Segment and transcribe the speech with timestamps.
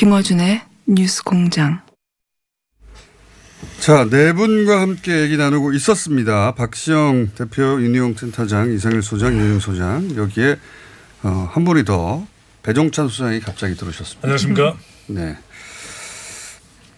[0.00, 1.82] 김어준의 뉴스 공장.
[3.80, 6.54] 자, 네 분과 함께 얘기 나누고 있었습니다.
[6.54, 10.16] 박시영 대표, 윤희웅 센터장, 이상일 소장, 이은영 소장.
[10.16, 10.56] 여기에
[11.22, 12.26] 어, 한 분이 더
[12.62, 14.20] 배종찬 소장이 갑자기 들어오셨습니다.
[14.26, 14.78] 안녕하십니까?
[15.08, 15.36] 네.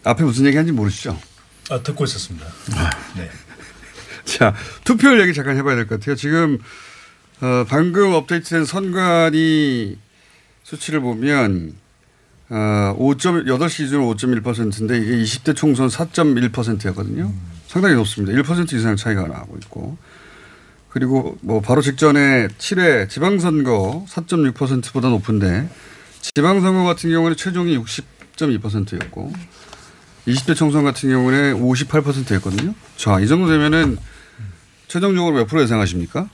[0.04, 1.18] 앞에 무슨 얘기하는지 모르시죠?
[1.70, 2.46] 아, 듣고 있었습니다.
[3.16, 3.28] 네.
[4.26, 6.14] 자, 투표율 얘기 잠깐 해봐야 될 것 같아요.
[6.14, 6.56] 지금
[7.40, 9.98] 어, 방금 업데이트된 선관위
[10.62, 11.81] 수치를 보면
[12.54, 17.32] 어, 5점, 8시 기준으로 5.1%인데 이게 20대 총선 4.1%였거든요.
[17.66, 18.38] 상당히 높습니다.
[18.42, 19.96] 1% 이상 차이가 나고 있고.
[20.90, 25.70] 그리고 뭐 바로 직전에 7회 지방선거 4.6%보다 높은데
[26.20, 29.32] 지방선거 같은 경우는 최종이 60.2%였고
[30.28, 32.74] 20대 총선 같은 경우는 58%였거든요.
[32.98, 33.96] 자, 이 정도 되면은
[34.88, 36.28] 최종적으로 몇 프로 예상하십니까?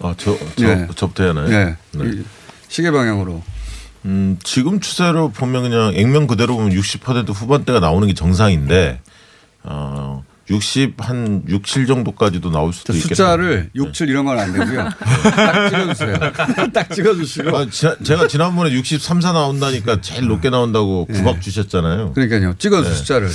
[0.00, 0.86] 아, 저, 저, 네.
[0.94, 1.48] 저부터 하나요?
[1.48, 1.76] 네.
[1.94, 2.22] 이
[2.68, 3.42] 시계 방향으로.
[4.04, 9.00] 음, 지금 추세로 보면 그냥 액면 그대로 보면 60% 후반대가 나오는 게 정상인데,
[9.62, 13.14] 어, 60, 한 6, 7 정도까지도 나올 수도 있겠다.
[13.14, 14.88] 숫자를 6, 7 이런 건 안 되고요.
[15.00, 16.14] 딱 찍어주세요.
[16.74, 17.56] 딱 찍어주시고.
[17.56, 22.12] 아, 지, 제가 지난번에 63, 4 나온다니까 제일 높게 나온다고 구박 주셨잖아요.
[22.12, 22.54] 그러니까요.
[22.58, 22.94] 찍어주 네.
[22.94, 23.30] 숫자를.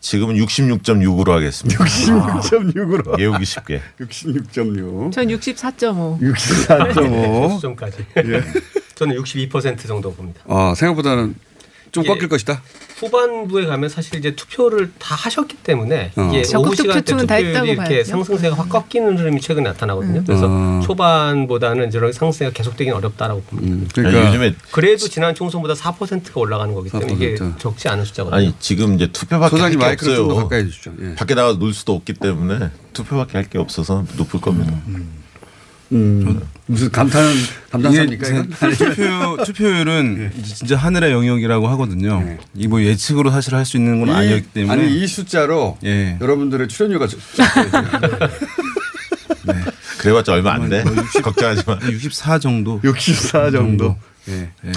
[0.00, 1.84] 지금은 66.6으로 하겠습니다.
[1.84, 3.18] 66.6으로.
[3.20, 3.82] 예우기 쉽게.
[4.00, 5.12] 66.6.
[5.12, 6.20] 전 64.5.
[6.20, 7.54] 64.5.
[7.56, 8.06] 수점까지.
[8.18, 8.42] 예.
[8.96, 10.40] 저는 62% 정도 봅니다.
[10.48, 11.36] 아, 생각보다는
[11.92, 12.08] 좀 예.
[12.08, 12.60] 꺾일 것이다.
[12.98, 16.30] 후반부에 가면 사실 이제 투표를 다 하셨기 때문에 어.
[16.34, 18.10] 이게 오후 투표층은 다 투표율이 이렇게 봐야죠.
[18.10, 20.24] 상승세가 확 꺾이는 흐름이 최근에 나타나거든요.
[20.26, 20.80] 그래서 어.
[20.84, 23.72] 초반보다는 저런 상승세가 계속되기는 어렵다라고 봅니다.
[23.74, 27.58] 음, 그러니까 요즘에 그래도 지난 총선보다 4%가 올라가는 거기 때문에 이게 4%.
[27.58, 28.36] 적지 않은 숫자거든요.
[28.36, 30.60] 아니, 지금 이제 투표밖에 할게 마이크를 좀더 없어요.
[31.02, 31.14] 예.
[31.14, 34.72] 밖에 나가 놀 수도 없기 때문에 투표밖에 할 게 없어서 높을 겁니다.
[34.88, 35.08] 음,
[35.88, 37.32] 무슨 감탄,
[37.70, 38.42] 감탄사입니까?
[38.76, 42.36] 투표 투표율은 이제 진짜 하늘의 영역이라고 하거든요.
[42.54, 46.18] 이뭐 예측으로 사실 할 수 있는 건 이- 아니었기 때문에 아니, 이 숫자로 예.
[46.20, 47.16] 여러분들의 출연료가 저-
[49.98, 50.84] 그래봤자 얼마 안 돼.
[51.22, 51.78] 걱정하지 마.
[51.82, 52.80] 64 정도.
[52.82, 53.96] 64 정도.
[54.28, 54.50] 예.
[54.64, 54.72] 예.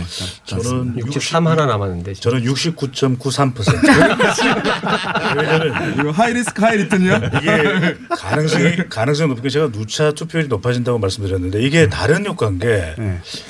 [0.46, 5.38] 저는 63 하나 남았는데 저는 69.93%.
[5.38, 7.22] 왜냐면 이거 하이리스크 하이리턴이요?
[7.42, 12.96] 이게 가능성이 가능성이 높은 게 제가 누차 투표율이 높아진다고 말씀드렸는데 이게 다른 효과인 게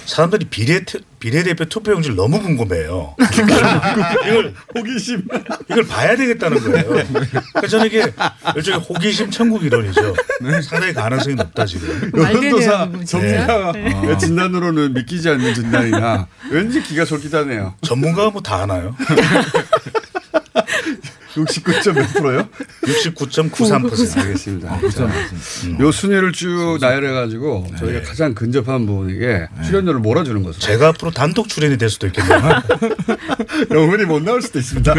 [0.05, 3.15] 사람들이 비례 투- 비례대표 투표용지를 너무 궁금해요.
[4.27, 5.27] 이걸 호기심.
[5.69, 6.85] 이걸 봐야 되겠다는 거예요.
[6.87, 8.05] 그러니까 저는 이게
[8.55, 10.15] 일종의 호기심 천국 이론이죠.
[10.63, 12.11] 상당히 가능성이 높다 지금.
[12.11, 14.17] 되네요, 전문가 진짜.
[14.17, 17.75] 진단으로는 믿기지 않는 진단이나 왠지 귀가 솔깃하네요.
[17.81, 18.95] 전문가가 뭐다 아나요?
[21.45, 22.47] 69.몇 프로요?
[22.83, 24.17] 69.93%.
[24.19, 24.79] 알겠습니다.
[25.79, 30.59] 요 순위를 쭉 나열해가지고 저희가 가장 근접한 부분에게 출연료를 몰아주는 것으로.
[30.61, 32.39] 제가 앞으로 단독 출연이 될 수도 있겠네요.
[33.71, 34.93] 영원히 못 나올 수도 있습니다.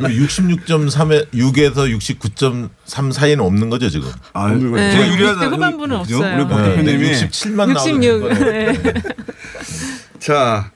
[0.00, 4.08] 66.3에 6에서 69.3 사이는 없는 거죠 지금.
[4.32, 4.82] 아, 없는 거죠.
[4.82, 5.40] 네, 제가 유리하다.
[5.40, 5.96] 60대 후반부는?
[5.96, 6.36] 없어요.
[6.36, 8.00] 우리 박 네, 대표님이 67만 66.
[8.00, 8.72] 나오는 거예요.
[8.72, 8.92] 네.
[10.18, 10.70] 자,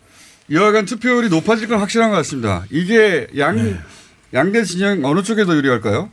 [0.51, 2.65] 여하간 투표율이 높아질 건 확실한 것 같습니다.
[2.71, 3.79] 이게 양 네.
[4.35, 6.11] 양대 진영 어느 쪽에 더 유리할까요?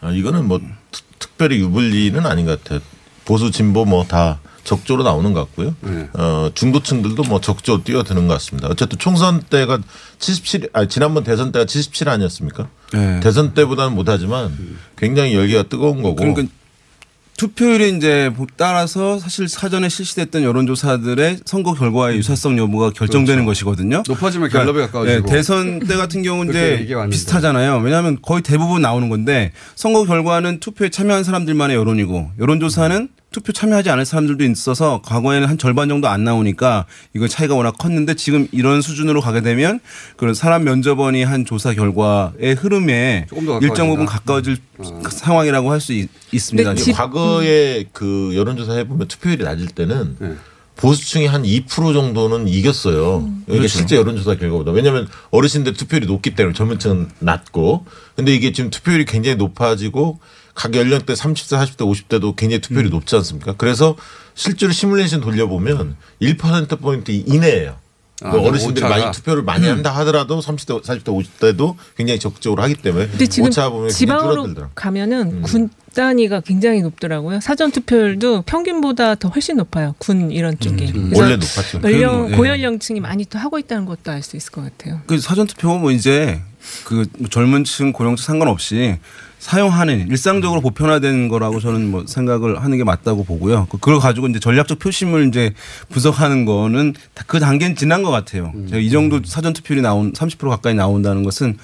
[0.00, 0.60] 아, 이거는 뭐
[0.90, 2.80] 특- 특별히 유불리는 아닌 것 같아요.
[3.24, 5.74] 보수 진보 뭐 다 적조로 나오는 것 같고요.
[5.80, 6.08] 네.
[6.12, 8.68] 어, 중도층들도 뭐 적조 뛰어드는 것 같습니다.
[8.68, 9.78] 어쨌든 총선 때가
[10.18, 12.68] 77, 아 지난번 대선 때가 77 아니었습니까?
[12.92, 13.20] 네.
[13.20, 14.56] 대선 때보다는 못하지만
[14.96, 16.16] 굉장히 열기가 뜨거운 거고.
[16.16, 16.42] 그러니까
[17.40, 24.02] 투표율이 이제 따라서 사실 사전에 실시됐던 여론조사들의 선거 결과의 유사성 여부가 결정되는 것이거든요.
[24.06, 25.26] 높아지면 그러니까, 갤럽에 가까워지고.
[25.26, 26.86] 네, 대선 때 같은 경우는 이제.
[27.08, 27.78] 비슷하잖아요.
[27.78, 34.04] 왜냐하면 거의 대부분 나오는 건데 선거 결과는 투표에 참여한 사람들만의 여론이고 여론조사는 투표 참여하지 않을
[34.04, 39.20] 사람들도 있어서 과거에는 한 절반 정도 안 나오니까 이거 차이가 워낙 컸는데 지금 이런 수준으로
[39.20, 39.78] 가게 되면
[40.16, 44.06] 그런 사람 면접원이 한 조사 결과의 흐름에 조금 더 일정 부분.
[44.06, 44.58] 가까워질
[45.10, 45.92] 상황이라고 할 수
[46.32, 46.72] 있습니다.
[46.74, 50.34] 이게 과거에 그 여론조사 해보면 투표율이 낮을 때는 네.
[50.76, 53.30] 보수층이 한 2% 정도는 이겼어요.
[53.46, 53.68] 이게 그렇죠.
[53.78, 54.72] 실제 여론조사 결과보다.
[54.72, 57.86] 왜냐하면 어르신들 투표율이 높기 때문에 젊은층은 낮고.
[58.16, 60.18] 근데 이게 지금 투표율이 굉장히 높아지고
[60.60, 62.90] 각 연령대 30대, 40대, 50대도 굉장히 투표율이 음.
[62.90, 63.54] 높지 않습니까?
[63.56, 63.96] 그래서
[64.34, 67.76] 실제로 시뮬레이션 돌려보면 1%포인트 이내예요.
[68.22, 69.00] 아, 그 어르신들이 오차가.
[69.00, 69.76] 많이 투표를 많이 음.
[69.76, 74.54] 한다 하더라도 30대, 40대, 50대도 굉장히 적극적으로 하기 때문에 근데 지금 오차 보면 지방으로.
[74.74, 75.42] 가면은 음.
[75.42, 77.40] 군 단위가 굉장히 높더라고요.
[77.40, 79.94] 사전 투표율도 평균보다 더 훨씬 높아요.
[79.96, 80.92] 군 이런 쪽이.
[80.94, 81.80] 음, 원래 높았죠.
[81.82, 82.36] 연령 그, 예.
[82.36, 85.00] 고연령층이 많이 또 하고 있다는 것도 알 수 있을 것 같아요.
[85.06, 86.42] 그 사전 투표 뭐 이제
[86.84, 88.98] 그 젊은층 고령층 상관없이
[89.40, 93.66] 사용하는 일상적으로 보편화된 거라고 저는 뭐 생각을 하는 게 맞다고 보고요.
[93.70, 95.52] 그- 그걸 가지고 이제 전략적 표심을 이제
[95.88, 98.52] 분석하는 거는 다그 단계는 지난 것 같아요.
[98.54, 98.66] 음.
[98.68, 101.56] 제가 이 정도 사전 투표율이 나온 30% 가까이 나온다는 것은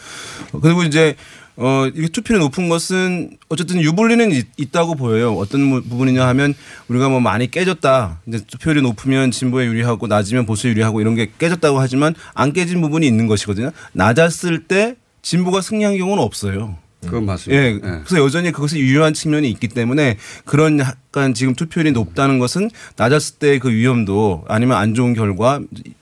[0.52, 1.16] 어, 그리고 이제
[1.58, 5.34] 어, 이게 투표율이 높은 것은 어쨌든 유불리는 있, 있다고 보여요.
[5.34, 6.54] 어떤 부- 부분이냐 하면
[6.88, 8.20] 우리가 뭐 많이 깨졌다.
[8.26, 13.06] 이제 투표율이 높으면 진보에 유리하고 낮으면 보수에 유리하고 이런 게 깨졌다고 하지만 안 깨진 부분이
[13.06, 13.70] 있는 것이거든요.
[13.92, 16.76] 낮았을 때 진보가 승리한 경우는 없어요.
[17.06, 17.62] 그건 맞습니다.
[17.62, 17.78] 예.
[18.04, 23.58] 그래서 여전히 그것이 유효한 측면이 있기 때문에 그런 약간 지금 투표율이 높다는 것은 낮았을 때
[23.58, 25.60] 그 위험도 아니면 안 좋은 결과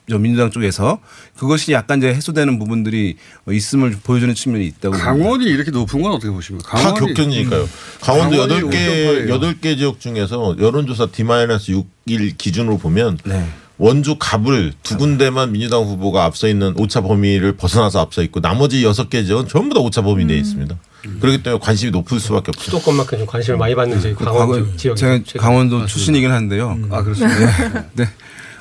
[0.09, 0.99] 저 민주당 쪽에서
[1.37, 3.15] 그것이 약간 이제 해소되는 부분들이
[3.49, 4.95] 있음을 보여주는 측면이 있다고.
[4.97, 6.69] 강원이 이렇게 높은 건 어떻게 보십니까?
[6.77, 7.61] 다 강원이- 격전이니까요.
[7.63, 7.67] 음.
[8.01, 9.29] 강원도 8개, 5.8이에요.
[9.29, 13.45] 여덟 개 지역 중에서 여론조사 D-6일 기준으로 보면 네.
[13.77, 19.09] 원주 갑을 두 군데만 민주당 후보가 앞서 있는 오차 범위를 벗어나서 앞서 있고 나머지 여섯
[19.09, 20.27] 개 지역은 전부 다 오차 범위 음.
[20.27, 20.75] 내에 있습니다.
[21.19, 22.63] 그렇기 때문에 관심이 높을 수밖에 없죠.
[22.63, 26.77] 수도권만큼 좀 관심을 많이 받는 저희 강원 과거 지역 제가 강원도 출신이긴 한데요.
[26.89, 27.73] 아 그렇습니다.
[27.73, 27.85] 네.
[28.05, 28.09] 네.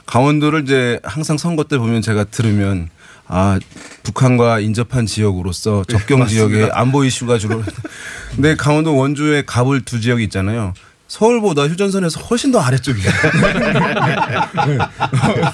[0.07, 2.91] 강원도를 이제 항상 선거 때 보면 제가 들으면
[3.27, 3.59] 아
[4.03, 6.79] 북한과 인접한 지역으로서 접경 네, 맞습니다.
[6.79, 7.63] 안보 이슈가 주로.
[8.35, 10.75] 근데 강원도 원주에 갑을 두 지역이 있잖아요.
[11.07, 13.09] 서울보다 휴전선에서 훨씬 더 아래쪽이에요.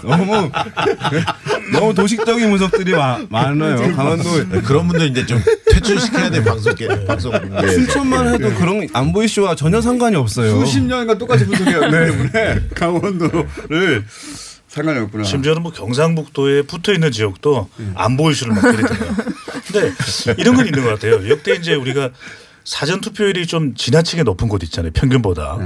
[0.02, 0.50] 너무
[1.72, 3.94] 너무 도식적인 분석들이 마- 많아요.
[3.94, 6.74] 강원도 네, 그런 분들 이제 좀 퇴출시켜야 돼 방송
[7.06, 7.32] 방송
[7.68, 10.60] 춘천만 해도 그런 안보 이슈와 전혀 상관이 없어요.
[10.64, 14.04] 수십 년간 똑같이 분석해왔기 때문에 강원도를
[14.68, 15.24] 상관이 없구나.
[15.24, 18.98] 심지어는 뭐 경상북도에 붙어 있는 지역도 안보 이슈를 막 들이대요.
[19.66, 19.92] 근데
[20.38, 21.28] 이런 건 있는 것 같아요.
[21.28, 22.10] 역대 이제 우리가
[22.64, 24.92] 사전 투표율이 좀 지나치게 높은 곳 있잖아요.
[24.92, 25.58] 평균보다.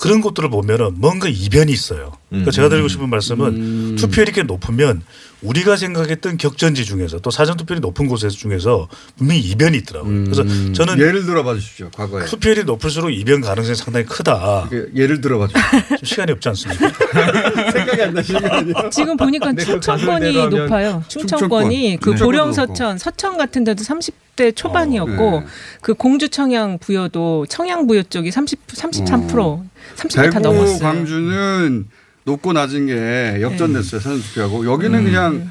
[0.00, 2.12] 그런 것들을 보면은 뭔가 이변이 있어요.
[2.30, 2.52] 그러니까 음.
[2.52, 3.96] 제가 드리고 싶은 말씀은 음.
[3.98, 5.02] 투표율이 꽤 높으면
[5.42, 8.88] 우리가 생각했던 격전지 중에서 또 사전 투표율이 높은 곳에서 중에서
[9.18, 10.10] 분명히 이변이 있더라고요.
[10.10, 10.24] 음.
[10.24, 10.42] 그래서
[10.72, 11.90] 저는 예를 들어봐 주십시오.
[11.94, 14.68] 과거에 투표율이 높을수록 이변 가능성이 상당히 크다.
[14.70, 15.96] 그 예를 들어봐 주십시오.
[16.02, 16.88] 시간이 없지 않습니까?
[17.70, 21.04] 생각이 안 나시는 거아요 지금 보니까 네, 충청권이 높아요.
[21.08, 22.18] 충청권이 충청권.
[22.18, 25.46] 그 보령 서천, 서천 같은 데도 30대 초반이었고 어, 네.
[25.82, 29.69] 그 공주 청양 부여도 청양 부여 쪽이 30 33% 어.
[29.96, 30.78] 30m 대구, 넘었어요.
[30.78, 31.86] 광주는
[32.24, 34.00] 높고 낮은 게 역전됐어요.
[34.00, 35.04] 사전투표하고 여기는 음.
[35.04, 35.50] 그냥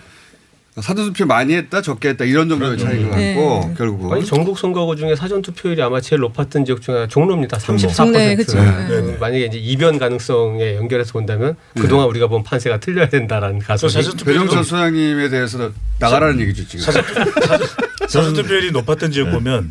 [0.82, 2.86] 사전투표 많이 했다 적게 했다 이런 정도의 그렇죠.
[2.86, 7.08] 차이인 것 같고 결국 아니, 전국 선거구 그 중에 사전투표율이 아마 제일 높았던 지역 중에
[7.08, 7.58] 종로입니다.
[7.58, 8.12] 34%.
[8.12, 8.58] 네, 그렇죠.
[8.64, 9.18] 네.
[9.20, 11.82] 만약에 이제 이변 가능성에 연결해서 본다면 네.
[11.82, 13.94] 그동안 우리가 본 판세가 틀려야 된다라는 가설이
[14.24, 16.86] 배정선 소장님에 대해서 나가라는 얘기죠 지금.
[16.86, 17.68] 사전, 사전,
[18.08, 19.32] 사전투표율이 높았던 지역 네.
[19.34, 19.70] 보면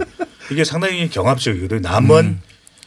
[0.51, 1.81] 이게 상당히 경합적이거든요.
[1.81, 1.83] 음.
[1.83, 2.41] 남은 음.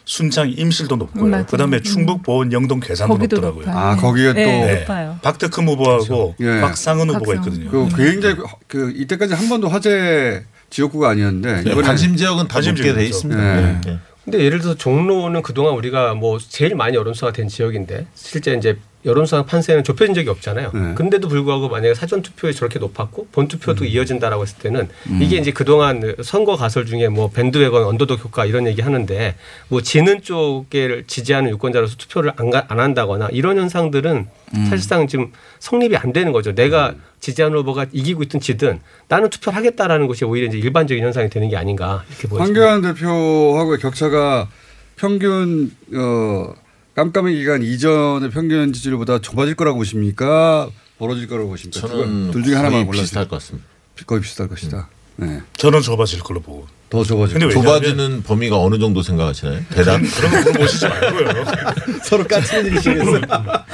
[0.05, 1.25] 순창, 임실도 높고요.
[1.25, 1.45] 음, 맞아요.
[1.45, 1.83] 그다음에 음.
[1.83, 3.65] 충북, 보은, 영동, 괴산도 높더라고요.
[3.65, 3.77] 높아요.
[3.77, 5.19] 아 거기에 또 네, 높아요.
[5.21, 6.59] 박덕흠 후보하고 예.
[6.61, 7.35] 박상은 후보가.
[7.35, 7.69] 있거든요.
[7.69, 12.55] 그 굉장히 그- 그 이때까지 한 번도 화제 지역구가 아니었는데 네, 이번에 관심 지역은 다
[12.55, 13.15] 관심 높게 돼 지역이죠.
[13.15, 13.81] 있습니다.
[14.23, 19.47] 근데 예를 들어서 종로는 그동안 우리가 뭐 제일 많이 여론수가 된 지역인데 실제 이제 여론수상
[19.47, 20.71] 판세는 좁혀진 적이 없잖아요.
[20.75, 20.93] 네.
[20.93, 23.47] 근데도 불구하고 만약에 사전 투표에 저렇게 높았고 본 음.
[23.47, 28.67] 투표도 이어진다라고 했을 때는 이게 이제 그동안 선거 가설 중에 뭐 밴드웨건 언더독 효과 이런
[28.67, 29.35] 얘기 하는데
[29.69, 34.65] 뭐 지는 쪽을 지지하는 유권자로서 투표를 안, 가- 안 한다거나 이런 현상들은 음.
[34.65, 36.53] 사실상 지금 성립이 안 되는 거죠.
[36.53, 37.01] 내가 음.
[37.19, 41.57] 지지하는 후보가 이기고 있든 지든 나는 투표를 하겠다라는 것이 오히려 이제 일반적인 현상이 되는 게
[41.57, 42.71] 아닌가 이렇게 보여집니다.
[42.71, 44.49] 황교안 대표하고의 격차가
[44.95, 46.53] 평균 어
[46.95, 50.69] 깜깜이 기간 이전의 평균 지지율보다 좁아질 거라고 보십니까?
[50.97, 51.87] 벌어질 거라고 보십니까?
[51.87, 53.03] 저는 둘 중에 하나만 골라주세요.
[53.03, 53.67] 비슷할 것 같습니다.
[54.05, 54.89] 거의 비슷할 것이다.
[55.17, 55.39] 네.
[55.57, 56.67] 저는 좁아질 걸로 보고.
[56.89, 59.61] 더 좁아질 근데 좁아지는 범위가 어느 정도 생각하시나요?
[59.69, 61.45] 대략 그런 거 물어보시지 말고요.
[62.03, 63.21] 서로 까치는 일이시겠어요.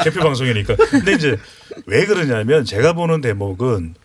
[0.04, 0.76] 개표 방송이니까.
[0.76, 1.36] 근데 이제
[1.88, 3.96] 왜 그러냐면 제가 보는 대목은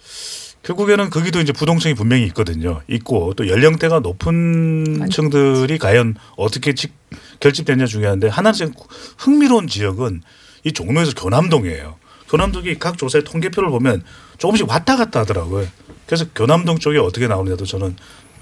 [0.62, 2.80] 결국에는 거기도 이제 부동층이 분명히 있거든요.
[2.88, 6.94] 있고 또 연령대가 높은 층들이 과연 어떻게 직-
[7.40, 8.72] 결집되냐 중요한데 하나 좀
[9.18, 10.22] 흥미로운 지역은
[10.64, 11.96] 이 종로에서 교남동이에요.
[12.30, 14.02] 교남동이 각 조사의 통계표를 보면
[14.38, 15.66] 조금씩 왔다 갔다 하더라고요.
[16.12, 17.96] 그래서 교남동 쪽이 어떻게 나오느냐도 저는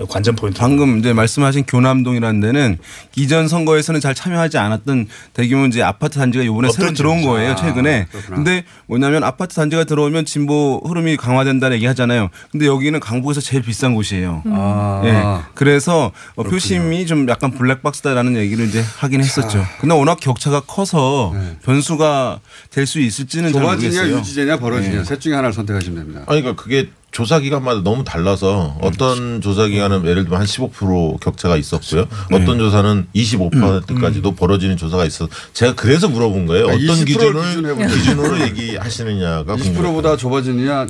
[0.09, 0.59] 관전 포인트.
[0.59, 2.79] 방금 이제 말씀하신 교남동이라는 데는
[3.15, 8.07] 이전 선거에서는 잘 참여하지 않았던 대규모 이제 아파트 단지가 이번에 새로 들어온 거예요 최근에.
[8.11, 8.37] 그렇구나.
[8.37, 12.31] 근데 뭐냐면 아파트 단지가 들어오면 진보 흐름이 강화된다는 얘기 하잖아요.
[12.51, 14.43] 근데 여기는 강북에서 제일 비싼 곳이에요.
[14.47, 15.03] 아.
[15.05, 15.51] 예.
[15.55, 19.65] 그래서 어, 표심이 좀 약간 블랙박스다라는 얘기를 이제 하긴 했었죠.
[19.81, 24.19] 근데 워낙 격차가 커서 변수가 될 수 있을지는 잘 좁아지냐 모르겠어요.
[24.19, 25.05] 유지되냐 벌어지냐 네.
[25.05, 26.21] 셋 중에 하나를 선택하시면 됩니다.
[26.27, 31.57] 아니 그러니까 그게 조사 기간마다 너무 달라서 어떤 조사 기간은 예를 들면 한 15% 격차가
[31.57, 32.07] 있었고요.
[32.33, 36.67] 어떤 조사는 25%까지도 벌어지는 조사가 있어서 제가 그래서 물어본 거예요.
[36.67, 40.87] 그러니까 어떤 20%를 기준을 기준으로 기준으로 얘기하시느냐가 20%보다 좁아지느냐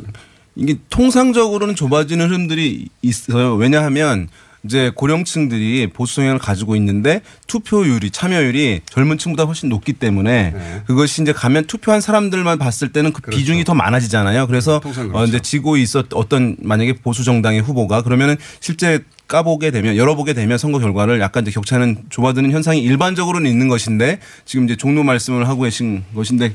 [0.57, 3.55] 이게 통상적으로는 좁아지는 흐름들이 있어요.
[3.55, 4.29] 왜냐하면
[4.65, 10.83] 이제 고령층들이 보수 성향을 가지고 있는데 투표율이 참여율이 젊은 층보다 훨씬 높기 때문에 네.
[10.87, 14.47] 그것이 이제 가면 투표한 사람들만 봤을 때는 그 비중이 더 많아지잖아요.
[14.47, 15.01] 그래서 그렇죠.
[15.01, 20.35] 통상 어 이제 지고 있었 어떤 만약에 보수 정당의 후보가 그러면은 실제 까보게 되면 열어보게
[20.35, 25.49] 되면 선거 결과를 약간 이제 격차는 좁아드는 현상이 일반적으로는 있는 것인데 지금 이제 종로 말씀을
[25.49, 26.55] 하고 계신 것인데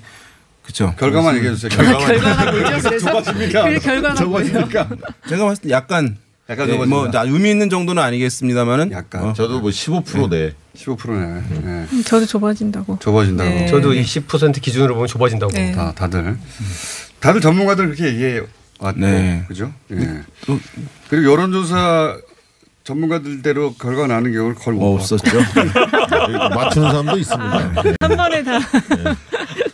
[0.61, 0.93] 그렇죠.
[0.97, 1.69] 결과만 얘기해 주세요.
[1.69, 2.89] 결과가 뭐죠?
[2.89, 3.69] 그래서 좁아집니까?
[3.69, 4.51] 그 결과가 뭐예요?
[4.51, 4.89] 좁아집니까?
[5.29, 6.17] 제가 봤을 때 약간
[6.49, 6.95] 약간 예, 좁아진다.
[6.95, 10.53] 뭐 자, 의미 있는 정도는 아니겠습니다만은 약간 저도 뭐 15%네.
[10.75, 11.41] 15%네.
[11.49, 11.87] 네.
[11.91, 12.99] 음, 저도 좁아진다고.
[12.99, 13.49] 좁아진다고.
[13.49, 13.67] 네.
[13.67, 15.71] 저도 20% 기준으로 보면 좁아진다고 네.
[15.71, 16.37] 다 다들
[17.19, 18.41] 다들 전문가들 그렇게 얘기해
[18.79, 19.43] 왔고 네.
[19.47, 19.73] 그죠?
[19.91, 20.21] 예.
[21.09, 22.17] 그리고 여론조사
[22.83, 25.15] 전문가들대로 결과 나는 경우를 거의 못 봤고.
[25.15, 25.39] 없었죠.
[26.53, 27.73] 맞추는 사람도 있습니다.
[28.01, 28.59] 한 번에 다.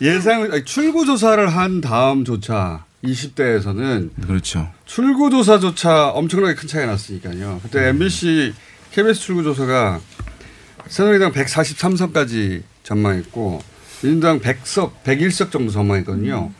[0.00, 4.72] 예상 아니, 출구 조사를 한 다음조차 20대에서는 그렇죠.
[4.84, 7.60] 출구 조사조차 엄청나게 큰 차이가 났으니까요.
[7.62, 8.54] 그때 MBC
[8.92, 10.00] KBS 출구 조사가
[10.86, 13.62] 새누리당 143석까지 전망했고
[14.02, 16.52] 민주당 100석, 101석 정도 전망했거든요.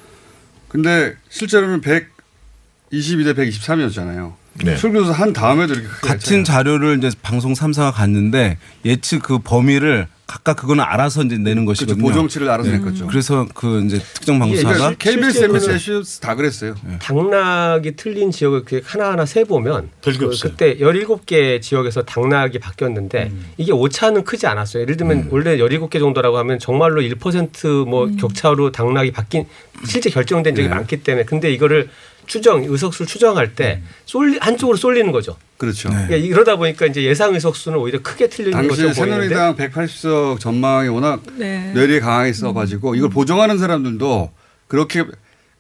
[0.68, 4.41] 근데 실제로는 122대 123이었잖아요.
[4.64, 4.76] 네.
[4.76, 10.82] 출구조사 한 다음에도 이렇게 같은 자료를 이제 방송 3사가 갔는데 예측 그 범위를 각각 그거는
[10.82, 11.98] 알아서 이제 내는 것이거든요.
[11.98, 12.14] 그렇죠.
[12.14, 13.06] 보정치를 알아서 냈겠죠.
[13.06, 16.74] 그래서 그 이제 특정 방송사가 그러니까 KBS, MBC, 다 그랬어요.
[17.00, 20.30] 당락이 틀린 지역을 이렇게 하나하나 세 보면 그.
[20.42, 24.82] 그때 17개 지역에서 당락이 바뀌었는데 이게 오차는 크지 않았어요.
[24.84, 29.44] 예를 들면 원래 17개 정도라고 하면 정말로 1%뭐 격차로 당락이 바뀐
[29.84, 30.74] 실제 결정된 적이 네.
[30.74, 31.90] 많기 때문에 근데 이거를
[32.32, 35.36] 추정 의석수를 추정할 때 쏠리 한쪽으로 쏠리는 거죠.
[35.58, 35.90] 그렇죠.
[35.90, 41.20] 그러니까 이러다 보니까 이제 예상 의석수는 오히려 크게 틀리는 것처럼 보이는데 새누리당 180석 전망이 워낙
[41.36, 41.72] 네.
[41.74, 44.32] 뇌리에 강하게 있어가지고 이걸 보정하는 사람들도
[44.66, 45.04] 그렇게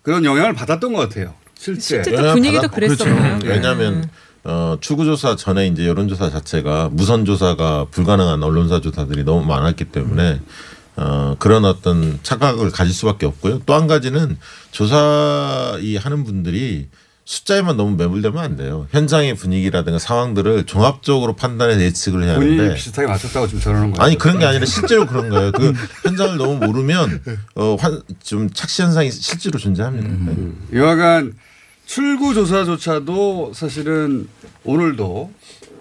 [0.00, 1.34] 그런 영향을 받았던 것 같아요.
[1.58, 2.02] 실제.
[2.02, 3.34] 실제 또 분위기도 그랬었나요?
[3.34, 3.38] 네.
[3.40, 3.48] 그렇죠.
[3.48, 4.08] 왜냐하면
[4.44, 10.40] 어, 추구조사 전에 이제 여론조사 자체가 무선조사가 불가능한 언론사 조사들이 너무 많았기 때문에
[10.96, 13.60] 어, 그런 어떤 착각을 가질 수밖에 없고요.
[13.66, 14.36] 또 한 가지는
[14.70, 16.88] 조사 이 하는 분들이
[17.24, 18.86] 숫자에만 너무 매몰되면 안 돼요.
[18.90, 24.04] 현장의 분위기라든가 상황들을 종합적으로 판단해서 예측을 해야 하는데 비슷하게 맞췄다고 지금 저러는 거예요.
[24.04, 25.52] 아니 그런 게 아니라 실제로 그런 거예요.
[25.52, 25.72] 그
[26.04, 27.22] 현장을 너무 모르면
[27.54, 30.08] 어, 환, 좀 착시 현상이 실제로 존재합니다.
[30.08, 30.66] 음.
[30.74, 31.32] 여하간
[31.92, 34.26] 출구 조사조차도 사실은
[34.64, 35.30] 오늘도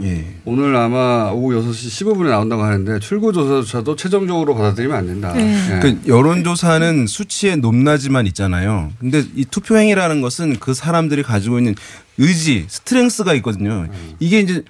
[0.02, 0.36] 예.
[0.44, 5.34] 오늘 아마 오후 6시 15분에 나온다고 하는데 출구 조사조차도 최종적으로 받아들이면 안 된다.
[5.38, 5.80] 예.
[5.82, 8.92] 그 여론조사는 수치의 높낮이만 있잖아요.
[9.00, 11.76] 근데 이 투표행위라는 것은 그 사람들이 가지고 있는
[12.18, 13.88] 의지, 스트렝스가 있거든요.
[14.20, 14.66] 이게 이제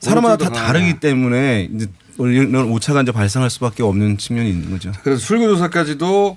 [0.00, 1.86] 사람마다 다 다르기 때문에 이제
[2.18, 4.92] 이런 오차가 이제 발생할 수밖에 없는 측면이 있는 거죠.
[5.02, 6.36] 그래서 출구조사까지도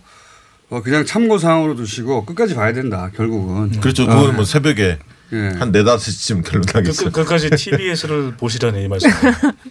[0.69, 3.09] 어, 그냥 참고사항으로 두시고 끝까지 봐야 된다.
[3.15, 3.71] 결국은.
[3.79, 4.05] 그렇죠.
[4.05, 4.99] 그거는 뭐 새벽에
[5.33, 5.49] 예.
[5.57, 7.11] 한 네다섯 시쯤 결론 그, 나겠어요.
[7.11, 9.09] 그, 끝까지 TBS를 보시라는 이 말씀.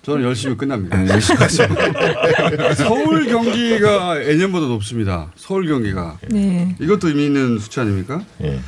[0.02, 0.96] 저는 열심히 끝납니다.
[0.98, 1.38] 네, 열심히
[2.76, 5.32] 서울 경기가 예년보다 높습니다.
[5.36, 6.18] 서울 경기가.
[6.28, 6.74] 네.
[6.78, 8.22] 이것도 의미 있는 수치 아닙니까?
[8.42, 8.60] 예.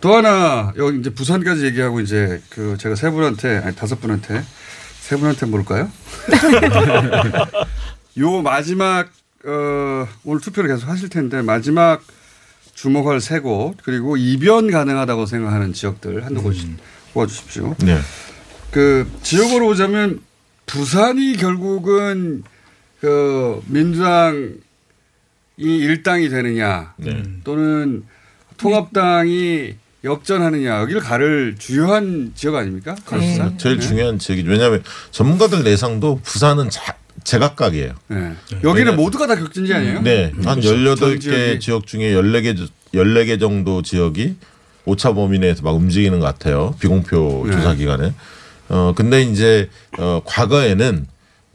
[0.00, 4.44] 또 하나 여기 이제 부산까지 얘기하고 이제 그 제가 세 분한테 아니 다섯 분한테
[5.00, 5.90] 세 분한테 물을까요?
[8.18, 9.08] 요 마지막
[9.46, 12.02] 어, 오늘 투표를 계속 하실 텐데 마지막
[12.74, 16.54] 주목할 세 곳 그리고 이변 가능하다고 생각하는 지역들 한두 곳
[17.12, 17.76] 뽑아주십시오.
[17.84, 17.98] 네.
[18.70, 20.20] 그 지역으로 보자면
[20.66, 22.42] 부산이 결국은
[23.00, 24.54] 그 민주당이
[25.58, 27.22] 일당이 되느냐 네.
[27.44, 28.02] 또는
[28.56, 32.94] 통합당이 역전하느냐 여기를 가를 주요한 지역 아닙니까?
[33.06, 33.50] 가로수산?
[33.50, 33.56] 네.
[33.58, 34.50] 제일 중요한 지역이죠.
[34.50, 34.82] 왜냐하면
[35.12, 37.92] 전문가들 내상도 부산은 자, 제각각이에요.
[38.08, 38.34] 네.
[38.62, 40.02] 여기는 모두가 다 격전지 아니에요?
[40.02, 40.32] 네.
[40.44, 41.60] 한전 18개 지역이.
[41.60, 44.36] 지역 중에 14개, 14개 정도 지역이
[44.84, 46.74] 오차 범위 내에서 막 움직이는 것 같아요.
[46.78, 47.52] 비공표 네.
[47.52, 48.12] 조사 기간에.
[48.68, 51.06] 어, 근데 이제, 어, 과거에는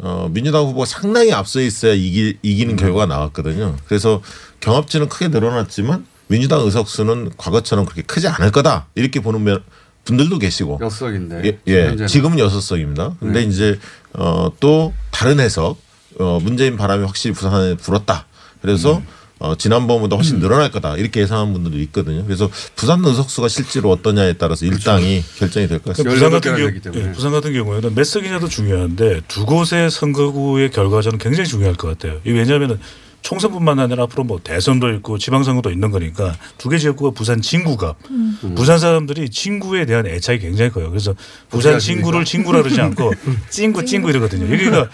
[0.01, 3.75] 어, 민주당 후보가 상당히 앞서 있어야 이기, 이기는 결과가 나왔거든요.
[3.85, 4.21] 그래서
[4.61, 8.87] 경합치는 크게 늘어났지만 민주당 의석수는 과거처럼 그렇게 크지 않을 거다.
[8.95, 9.63] 이렇게 보는 면-
[10.05, 10.77] 분들도 계시고.
[10.77, 11.41] 몇 석인데?
[11.45, 11.57] 예,
[11.99, 12.05] 예.
[12.07, 13.15] 지금은 여섯 석입니다.
[13.19, 13.45] 근데 네.
[13.47, 13.77] 이제
[14.13, 15.77] 어, 또 다른 해석,
[16.19, 18.25] 어, 문재인 바람이 확실히 부산에 불었다.
[18.61, 19.05] 그래서 음.
[19.41, 20.97] 어, 지난번보다 훨씬 늘어날 거다.
[20.97, 22.25] 이렇게 예상한 분들도 있거든요.
[22.25, 26.13] 그래서 부산 의석수가 실제로 어떠냐에 따라서 일당이 결정이 될 것 같습니다.
[26.13, 31.19] 부산 같은 경우 예, 부산 같은 경우에는 몇 석이냐도 중요한데 두 곳의 선거구의 결과가 저는
[31.19, 32.19] 굉장히 중요할 것 같아요.
[32.25, 32.81] 이 왜냐하면
[33.21, 37.97] 총선뿐만 아니라 앞으로 뭐 대선도 있고 지방선거도 있는 거니까 두 개 지역구가 부산 진구갑.
[38.11, 38.55] 음.
[38.55, 40.89] 부산 사람들이 친구에 대한 애착이 굉장히 커요.
[40.89, 41.13] 그래서
[41.49, 42.25] 부산 어떻게 친구를?
[42.25, 43.13] 친구라 그러지 않고
[43.49, 44.51] 찐구 찐구 이러거든요.
[44.53, 44.89] 여기가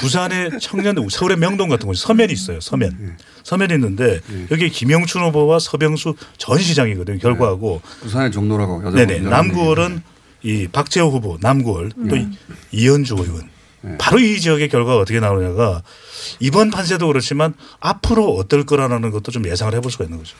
[0.00, 2.60] 부산의 청년 서울의 명동 같은 곳이 서면이 있어요.
[2.60, 3.16] 서면.
[3.44, 4.20] 서면이 있는데
[4.50, 7.18] 여기 김영춘 후보와 서병수 전 시장이거든요.
[7.18, 10.02] 결과하고 부산의 종로라고 네네 남구월은
[10.42, 12.28] 이 박재호 후보 남구월 또 네.
[12.72, 13.48] 이현주 의원
[13.98, 15.82] 바로 이 지역의 결과가 어떻게 나오냐가
[16.40, 20.36] 이번 판세도 그렇지만 앞으로 어떨 거라는 것도 좀 예상을 해볼 수가 있는 거죠.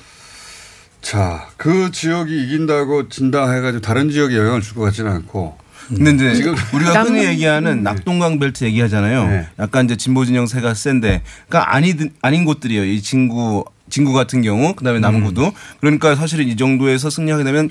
[1.00, 5.57] 자, 그 지역이 이긴다고 진단해가지고 다른 지역에 영향을 줄 것 같지는 않고.
[5.88, 9.28] 근데 이제 지금 우리가 흔히 남- 얘기하는 낙동강 벨트 얘기하잖아요.
[9.28, 9.47] 네.
[9.59, 12.85] 약간 이제 진보 진영 세가 센데, 그러니까 아니 아닌 곳들이에요.
[12.85, 15.52] 이 진구 진구 같은 경우, 그다음에 남구도.
[15.80, 17.71] 그러니까 사실은 이 정도에서 승리하게 되면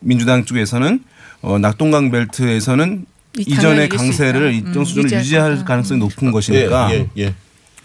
[0.00, 1.02] 민주당 쪽에서는
[1.40, 3.06] 어, 낙동강 벨트에서는
[3.38, 4.54] 이 이전의 강세를.
[4.54, 5.64] 일정 음, 수준을 유지할 유지할.
[5.64, 6.92] 가능성이 높은 것이니까.
[6.92, 7.34] 예, 예.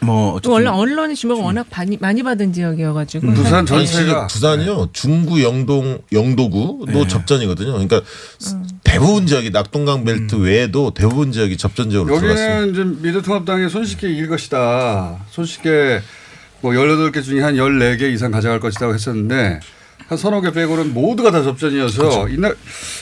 [0.01, 5.99] 뭐또 어쨌든 원래 언론의 주목을 워낙 많이, 많이 받은 지역이어가지고 아니, 지금 부산이요 중구 영동
[6.11, 7.73] 영도구도 접전이거든요.
[7.73, 8.01] 그러니까
[8.83, 12.57] 대부분 지역이 낙동강 벨트 외에도 대부분 지역이 접전 지역으로 들어갔습니다.
[12.57, 15.17] 여기는 좀 미래통합당이 손쉽게 이길 것이다.
[15.31, 16.01] 손쉽게
[16.61, 19.59] 뭐 18개 중에 한 14개 이상 가져갈 것이라고 했었는데
[20.09, 22.55] 한 서너 개 빼고는 모두가 다 접전이어서 이날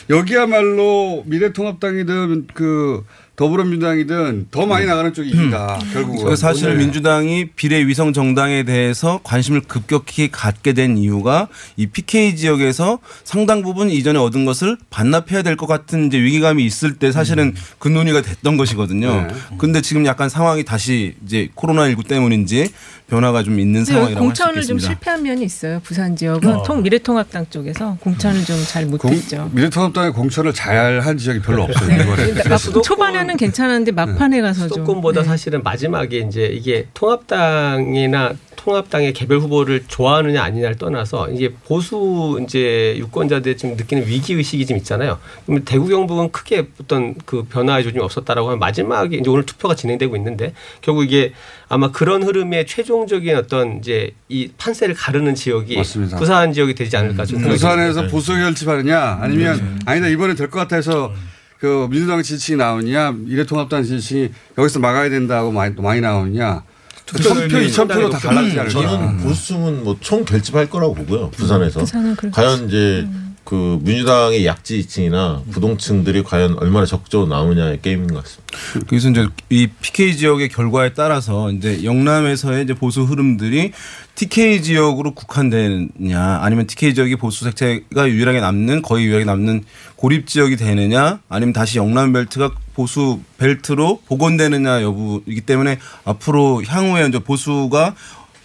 [0.09, 3.03] 여기야말로 미래통합당이든 그
[3.37, 5.79] 더불어민주당이든 더 많이 나가는 쪽이 이긴다.
[5.93, 6.25] 결국은.
[6.25, 6.79] 그래서 사실 오늘.
[6.79, 13.91] 민주당이 비례 위성 정당에 대해서 관심을 급격히 갖게 된 이유가 이 PK 지역에서 상당 부분
[13.91, 18.57] 이전에 얻은 것을 반납해야 될 것 같은 이제 위기감이 있을 때 사실은 그 논의가 됐던
[18.57, 19.27] 것이거든요.
[19.27, 19.33] 네.
[19.59, 22.71] 근데 지금 약간 상황이 다시 이제 코로나 19 때문인지
[23.07, 24.87] 변화가 좀 있는 상황이라고 할수 공천을 좀 있겠습니다.
[24.87, 25.79] 실패한 면이 있어요.
[25.81, 26.63] 부산 지역은 어.
[26.63, 29.49] 통 미래통합당 쪽에서 공천을 좀잘 공- 못했죠.
[29.53, 31.89] 미래통합당의 공천을 잘 한 지역이 별로 없어요.
[32.01, 32.15] 이번에.
[32.33, 38.33] 그러니까 막 초반에는 괜찮았는데 막판에 가서 좀 수도권보다 사실은 마지막에 이제 이게 통합당이나
[38.71, 44.75] 통합당의 개별 후보를 좋아하느냐 아니냐를 떠나서 이게 보수 이제 유권자들 좀 느끼는 위기 의식이 좀
[44.77, 45.19] 있잖아요.
[45.45, 50.17] 그러면 대구 경북은 크게 어떤 그 변화의 조짐이 없었다라고 하면 마지막에 이제 오늘 투표가 진행되고
[50.17, 51.31] 있는데 결국 이게
[51.69, 56.17] 아마 그런 흐름의 최종적인 어떤 이제 이 판세를 가르는 지역이 맞습니다.
[56.17, 58.07] 부산 지역이 되지 않을까 좀 생각이 부산에서.
[58.07, 61.13] 보수 결집하느냐 아니면 아니다 이번에 될 것 같아서
[61.59, 66.63] 그 민주당 지지층이 나오느냐 미래통합당 지지층이 여기서 막아야 된다고 많이, 또 많이 나오느냐
[67.07, 68.69] 투표율이 1000표, 2000표로 다 갈라지지 않을까.
[68.69, 71.31] 저는 보수층은 뭐 총 결집할 거라고 보고요.
[71.31, 71.79] 부산에서.
[71.79, 72.35] 부산은 그렇겠지.
[72.35, 73.07] 과연 이제
[73.43, 78.57] 그 민주당의 약지층이나 부동층들이 과연 얼마나 적극적으로 나오느냐의 게임인 것 같습니다.
[78.87, 83.71] 그래서 이제 이 PK 지역의 결과에 따라서 이제 영남에서의 이제 보수 흐름들이
[84.17, 89.63] TK 지역으로 국한되느냐 아니면 TK 지역이 보수 색채가 유일하게 남는 거의 유일하게 남는
[89.95, 97.19] 고립 지역이 되느냐 아니면 다시 영남 벨트가 보수 벨트로 복원되느냐 여부이기 때문에 앞으로 향후에 이제
[97.19, 97.93] 보수가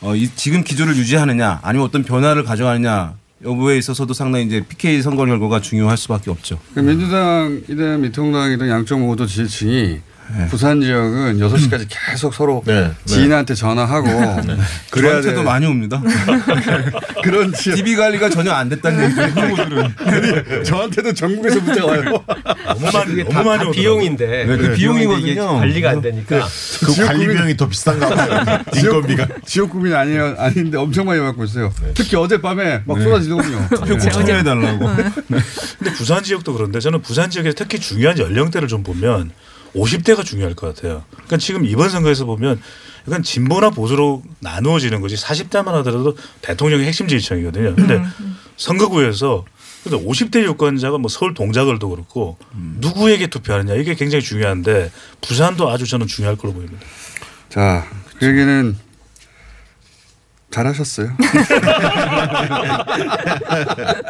[0.03, 5.25] 어, 이 지금 기조를 유지하느냐 아니면 어떤 변화를 가져가느냐 여부에 있어서도 상당히 이제 PK 선거
[5.25, 6.59] 결과가 중요할 수밖에 없죠.
[6.75, 10.01] 그 민주당이든 미통당이든 양쪽 모두 지지층이
[10.49, 12.65] 부산 지역은 6시까지 계속 서로
[13.05, 14.07] 지인한테 전화하고
[14.91, 15.43] 그래야 저한테도 돼.
[15.43, 16.03] 많이 옵니다.
[17.23, 17.75] 그런 지역.
[17.77, 19.23] TV 관리가 전혀 안 됐다는 얘기죠.
[19.23, 20.65] 후보들은.
[20.65, 22.03] 저한테도 전국에서 문자가 와요.
[22.67, 25.57] 너무 많이 다, 다 비용인데 네, 그그 비용이거든요.
[25.59, 26.47] 관리가 안 되니까
[26.85, 28.59] 그 관리 비용이 더 비싼가 봐요.
[28.75, 29.27] 인건비가.
[29.45, 31.73] 지역 구민 아니 아닌데 엄청 많이 받고 있어요.
[31.95, 33.05] 특히 어젯밤에 막 네.
[33.05, 33.67] 쏟아지더군요.
[33.71, 34.87] 투표 꼭 참여해 달라고.
[34.97, 39.31] 근데 부산 지역도 그런데 저는 부산 지역에서 특히 중요한 연령대를 좀 보면
[39.75, 41.05] 50대가 중요할 것 같아요.
[41.11, 42.61] 그러니까 지금 이번 선거에서 보면
[43.07, 47.75] 약간 진보나 보수로 나누어지는 것이 40대만 하더라도 대통령의 핵심 지지층이거든요.
[47.75, 48.37] 근데 음.
[48.57, 49.45] 선거구에서
[49.83, 56.07] 근데 50대 유권자가 뭐 서울 동작을도 그렇고 누구에게 투표하느냐 이게 굉장히 중요한데 부산도 아주 저는
[56.07, 56.87] 중요할 걸로 보입니다.
[57.49, 57.85] 자,
[58.19, 58.77] 그 얘기는
[60.53, 61.17] 잘하셨어요.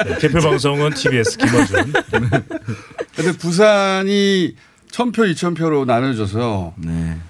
[0.07, 1.93] 네, 개표 방송은 TBS 김어준.
[3.17, 4.55] 근데 부산이
[4.93, 6.75] 천표, 이천표로 나눠져서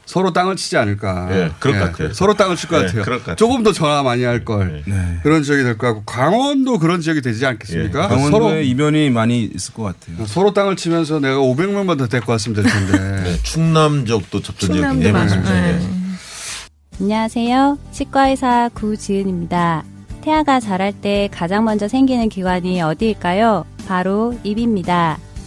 [0.04, 1.28] 서로 땅을 치지 않을까.
[1.30, 2.12] 예, 그럴 것 같아요.
[2.12, 3.02] 서로 땅을 칠것 네, 같아요.
[3.04, 3.36] 그럴 것 같아요.
[3.36, 4.82] 조금 더 전화 많이 할 걸.
[4.86, 5.18] 네.
[5.22, 8.08] 그런 지역이 될 것 같고 강원도 그런 지역이 되지 않겠습니까?
[8.08, 10.26] 강원도에 서로 이변이 많이 있을 것 같아요.
[10.26, 12.98] 서로 땅을 치면서 내가 500명만 더 데리고 왔으면 될 텐데.
[13.22, 15.12] 네, 충남 지역도 접전 지역이 많아요.
[15.12, 15.52] 많습니다.
[15.52, 15.68] 네.
[15.68, 15.80] 예.
[17.00, 17.78] 안녕하세요.
[17.92, 19.84] 치과의사 구지은입니다.
[20.20, 23.64] 태아가 자랄 때 가장 먼저 생기는 기관이 어디일까요?
[23.86, 25.18] 바로 입입니다.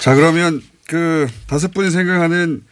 [0.00, 2.62] 자 그러면 그 다섯 분이 생각하는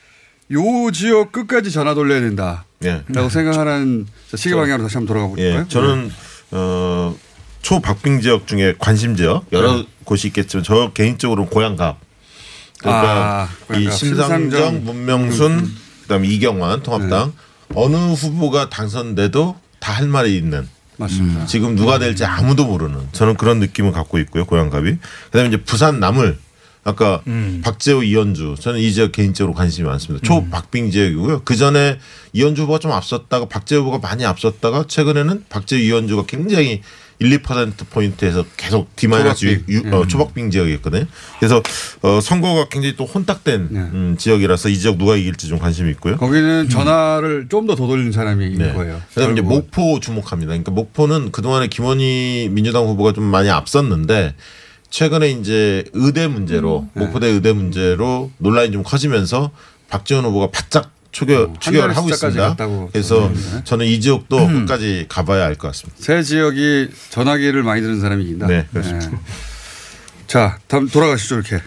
[0.52, 2.64] 요 지역 끝까지 전화 돌려야 된다.
[2.84, 3.02] 예.
[3.08, 5.60] 라고 생각하는 자, 시계 방향으로 다시 한번 돌아가 볼까요?
[5.60, 6.10] 예, 저는
[6.52, 7.16] 어,
[7.62, 9.86] 초박빙 지역 중에 관심 지역 여러 네.
[10.04, 11.98] 곳이 있겠지만 저 개인적으로 고향갑
[12.78, 13.92] 그러니까 아, 이 고향갑.
[13.92, 15.70] 심상정, 심상정, 문명순
[16.02, 17.74] 그다음에 이경환 통합당 네.
[17.74, 21.46] 어느 후보가 당선돼도 다 할 말이 있는 맞습니다.
[21.46, 26.38] 지금 누가 될지 아무도 모르는 저는 그런 느낌을 갖고 있고요 고향갑이 그다음에 이제 부산 남을
[26.86, 27.20] 아까
[27.62, 30.24] 박재호 이현주 저는 이 지역 개인적으로 관심이 많습니다.
[30.24, 31.42] 초박빙 지역이고요.
[31.44, 31.98] 그 전에
[32.32, 36.82] 이현주 후보가 좀 앞섰다가 박재호 후보가 많이 앞섰다가 최근에는 박재호 이현주가 굉장히
[37.18, 41.06] 1, 2% 포인트에서 계속 디마이너스 어, 초박빙 지역이었거든요.
[41.40, 41.60] 그래서
[42.02, 46.18] 어, 선거가 굉장히 또 혼탁된 음, 지역이라서 이 지역 누가 이길지 좀 관심이 있고요.
[46.18, 48.66] 거기는 전화를 좀더더 돌리는 사람이 네.
[48.66, 49.02] 일 거예요.
[49.14, 49.42] 그다음에 이제.
[49.42, 50.50] 목포 주목합니다.
[50.50, 54.34] 그러니까 목포는 그동안에 김원희 민주당 후보가 좀 많이 앞섰는데
[54.90, 57.04] 최근에 이제 의대 문제로 네.
[57.04, 59.50] 목포대 의대 문제로 논란이 좀 커지면서
[59.88, 62.48] 박지원 후보가 바짝 추격, 추격을 어, 한달 하고 있습니다.
[62.50, 63.64] 갔다고 그래서 들었는데.
[63.64, 65.96] 저는 이 지역도 끝까지 가봐야 알 것 같습니다.
[66.02, 68.46] 새 지역이 전화기를 많이 드는 사람이 이긴다.
[68.46, 69.10] 네, 그렇습니다.
[70.26, 71.60] 자, 다음 돌아가시죠 이렇게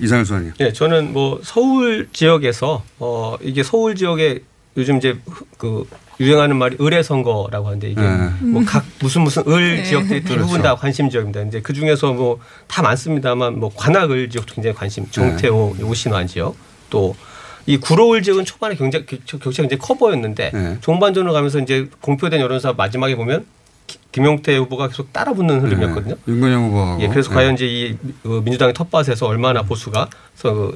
[0.00, 0.52] 이상현 수장님.
[0.60, 4.40] 예, 저는 뭐 서울 지역에서 어 이게 서울 지역에
[4.76, 5.16] 요즘 이제
[5.58, 5.86] 그
[6.20, 8.30] 유행하는 말이 의뢰 선거라고 하는데 이게 네.
[8.40, 9.84] 뭐각 무슨 무슨 을 네.
[9.84, 10.62] 지역들이 대부분 그렇죠.
[10.62, 11.42] 다 관심 지역입니다.
[11.42, 16.56] 이제 그 중에서 뭐 다 많습니다만 뭐 관악을 지역도 굉장히 관심, 정태호, 오신환 지역
[16.90, 17.14] 또
[17.68, 20.78] 이 구로을 지역은 초반에 경제 격차가 굉장히 커 보였는데 네.
[20.82, 23.46] 종반전으로 가면서 이제 공표된 여론조사 마지막에 보면 기-
[24.12, 26.14] 김용태 후보가 계속 따라붙는 흐름이었거든요.
[26.14, 26.32] 네.
[26.32, 27.02] 윤건영 후보하고.
[27.02, 27.34] 예, 그래서 네.
[27.34, 30.08] 과연 이제 이 어, 민주당의 텃밭에서 얼마나 보수가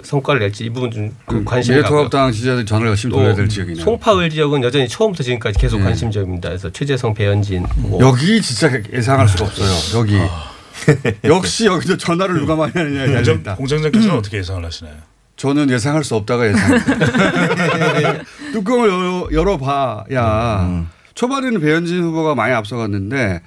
[0.02, 2.00] 성과를 낼지 이 부분 좀 그 관심이 가고요.
[2.00, 3.84] 미래통합당 지지자들이 전화를 열심히 돌려야 될 지역이네요.
[3.84, 5.84] 송파을 지역은 여전히 처음부터 지금까지 계속 네.
[5.84, 6.48] 관심 지역입니다.
[6.48, 10.00] 그래서 최재성, 배현진 뭐 여기 진짜 예상할 수가 없어요.
[10.00, 10.18] 여기.
[11.24, 13.54] 역시 여기도 전화를 누가 많이 하느냐에 달려있다.
[13.56, 14.94] 공장장께서는 어떻게 예상을 하시나요?
[15.36, 16.78] 저는 예상할 수 없다가 예상.
[18.52, 20.86] 뚜껑을 열어, 열어봐야
[21.24, 23.42] 초반에는 배현진 후보가 많이 앞서갔는데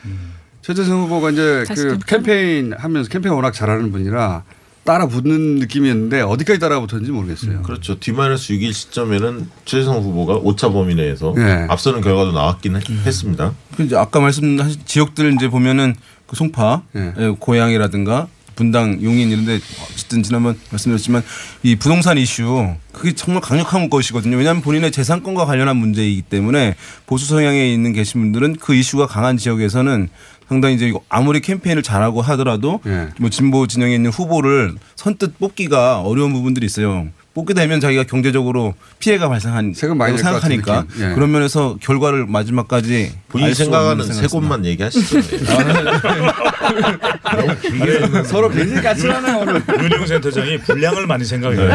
[0.61, 4.43] 최재성 후보가 이제 그좀 캠페인 하면서 캠페인 워낙 잘하는 분이라
[4.83, 7.63] 따라 붙는 느낌이었는데 어디까지 따라 붙었는지 모르겠어요.
[7.63, 7.99] 그렇죠.
[7.99, 11.65] 디마이너스 6일 시점에는 최재성 후보가 오차 범위 내에서 네.
[11.67, 13.53] 앞서는 결과도 나왔긴 했- 했습니다.
[13.75, 15.95] 그 이제 아까 말씀하신 지역들 이제 보면은
[16.27, 17.13] 그 송파, 네.
[17.17, 19.59] 예, 고양이라든가 분당, 용인 이런데
[19.91, 21.23] 어쨌든 지난번 말씀드렸지만
[21.63, 24.37] 이 부동산 이슈 그게 정말 강력한 것이거든요.
[24.37, 30.09] 왜냐하면 본인의 재산권과 관련한 문제이기 때문에 보수 성향에 있는 계신 분들은 그 이슈가 강한 지역에서는
[30.47, 33.09] 상당히 이제 아무리 캠페인을 잘하고 하더라도 네.
[33.19, 37.07] 뭐 진보 진영에 있는 후보를 선뜻 뽑기가 어려운 부분들이 있어요.
[37.33, 40.85] 뽑게 되면 자기가 경제적으로 피해가 발생한 세금 많이 생각하니까.
[40.99, 41.13] 예.
[41.15, 45.21] 그런 면에서 결과를 마지막까지 본인이 알수 생각하는 세 곳만 얘기하시죠.
[48.25, 49.63] 서로 괜히 까칠하네 오늘.
[49.81, 51.69] 윤영 센터장이 분량을 많이 생각해요.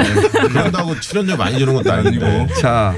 [0.48, 2.46] 그런다고 출연료 많이 주는 것도 아니고.
[2.60, 2.94] 자,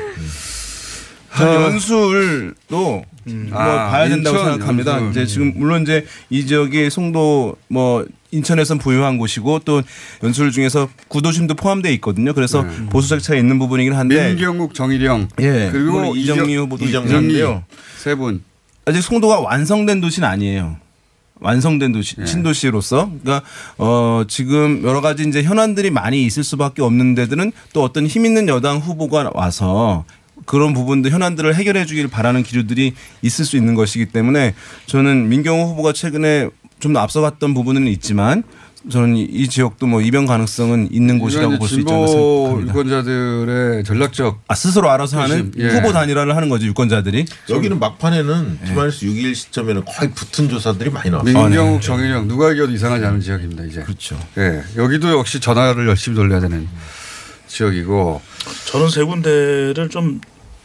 [1.41, 3.05] 저 연술도 뭐
[3.53, 4.93] 아, 봐야 된다고 인천 생각합니다.
[4.97, 5.11] 연술.
[5.11, 9.83] 이제 지금 물론 이제 이 지역이 송도 뭐 인천에선 보유한 곳이고 또
[10.23, 12.33] 연술 중에서 구도심도 포함되어 있거든요.
[12.33, 17.65] 그래서 보수 정책가 있는 부분이긴 한데 민경욱, 정일영, 예 그리고 이정미 이정- 후보도 이정미 있는데요.
[17.99, 18.43] 세 분.
[18.87, 20.77] 아직 송도가 완성된 도시는 아니에요.
[21.43, 22.27] 완성된 도시 예.
[22.27, 23.47] 신도시로서 그러니까
[23.79, 28.47] 어 지금 여러 가지 이제 현안들이 많이 있을 수밖에 없는 데들은 또 어떤 힘 있는
[28.49, 30.05] 여당 후보가 와서
[30.47, 34.55] 그런 부분들 현안들을 해결해 주길 바라는 기류들이 있을 수 있는 것이기 때문에
[34.87, 36.49] 저는 민경호 후보가 최근에
[36.81, 38.43] 좀더 앞서갔던 부분은 있지만
[38.91, 42.71] 저는 이- 이 지역도 뭐 이변 가능성은 있는 곳이라고 볼 수 있지 않나 생각합니다.
[42.71, 45.69] 유권자들의 전략적 아, 스스로 알아서 하는 예.
[45.69, 47.27] 후보 단일화를 하는 거죠 유권자들이.
[47.51, 51.35] 여기는 막판에는 주말수 6일 시점에는 거의 붙은 조사들이 많이 나왔어요.
[51.49, 53.65] 민경욱, 정일영 누가 이겨도 이상하지 않은 지역입니다.
[53.65, 53.83] 이제.
[53.83, 54.19] 그렇죠.
[54.39, 56.67] 예, 여기도 역시 전화를 열심히 돌려야 되는
[57.49, 58.23] 지역이고.
[58.67, 60.21] 저는 세 군데를 좀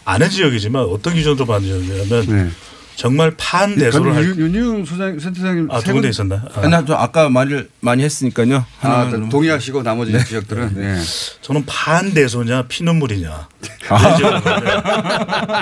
[0.05, 2.53] 아는 지역이지만 어떤 기준으로 봤냐면
[2.95, 6.45] 정말 판 대소를 할 윤윤 소장 센터장님 아, 세두 군데 분- 있었나?
[6.55, 6.65] 아.
[6.67, 8.63] 나저 아까 말을 많이 했으니까요.
[8.81, 10.23] 아, 동의하시고 나머지 네.
[10.23, 10.95] 지역들은 예.
[11.41, 13.47] 저는 판 대소냐 피눈물이냐.
[13.89, 14.17] 아.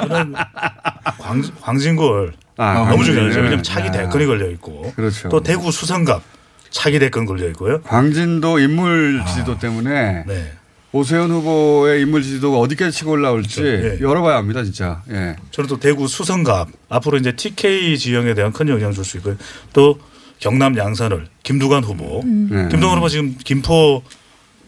[0.08, 0.34] 저는
[1.19, 3.06] 광, 광진골 아, 너무 광진.
[3.06, 3.36] 중요하죠.
[3.38, 3.62] 왜냐하면 네.
[3.63, 3.91] 차기 아.
[3.91, 5.29] 대권이 걸려 있고 그렇죠.
[5.29, 6.21] 또 대구 수성갑
[6.69, 7.82] 차기 대권 걸려 있고요.
[7.82, 10.23] 광진도 인물 지지도 때문에
[10.95, 13.88] 오세훈 후보의 인물 지지도가 어디까지 치고 올라올지 그렇죠.
[13.88, 13.99] 예.
[13.99, 15.01] 열어봐야 합니다, 진짜.
[15.10, 15.36] 예.
[15.49, 19.36] 저는 또 대구 수성갑 앞으로 이제 TK 지형에 대한 큰 영향 을 줄 수 있고요.
[19.73, 19.99] 또
[20.39, 22.21] 경남 양산을 김두관 후보.
[22.21, 22.47] 음.
[22.51, 22.67] 네.
[22.69, 24.03] 김두관 후보 지금 김포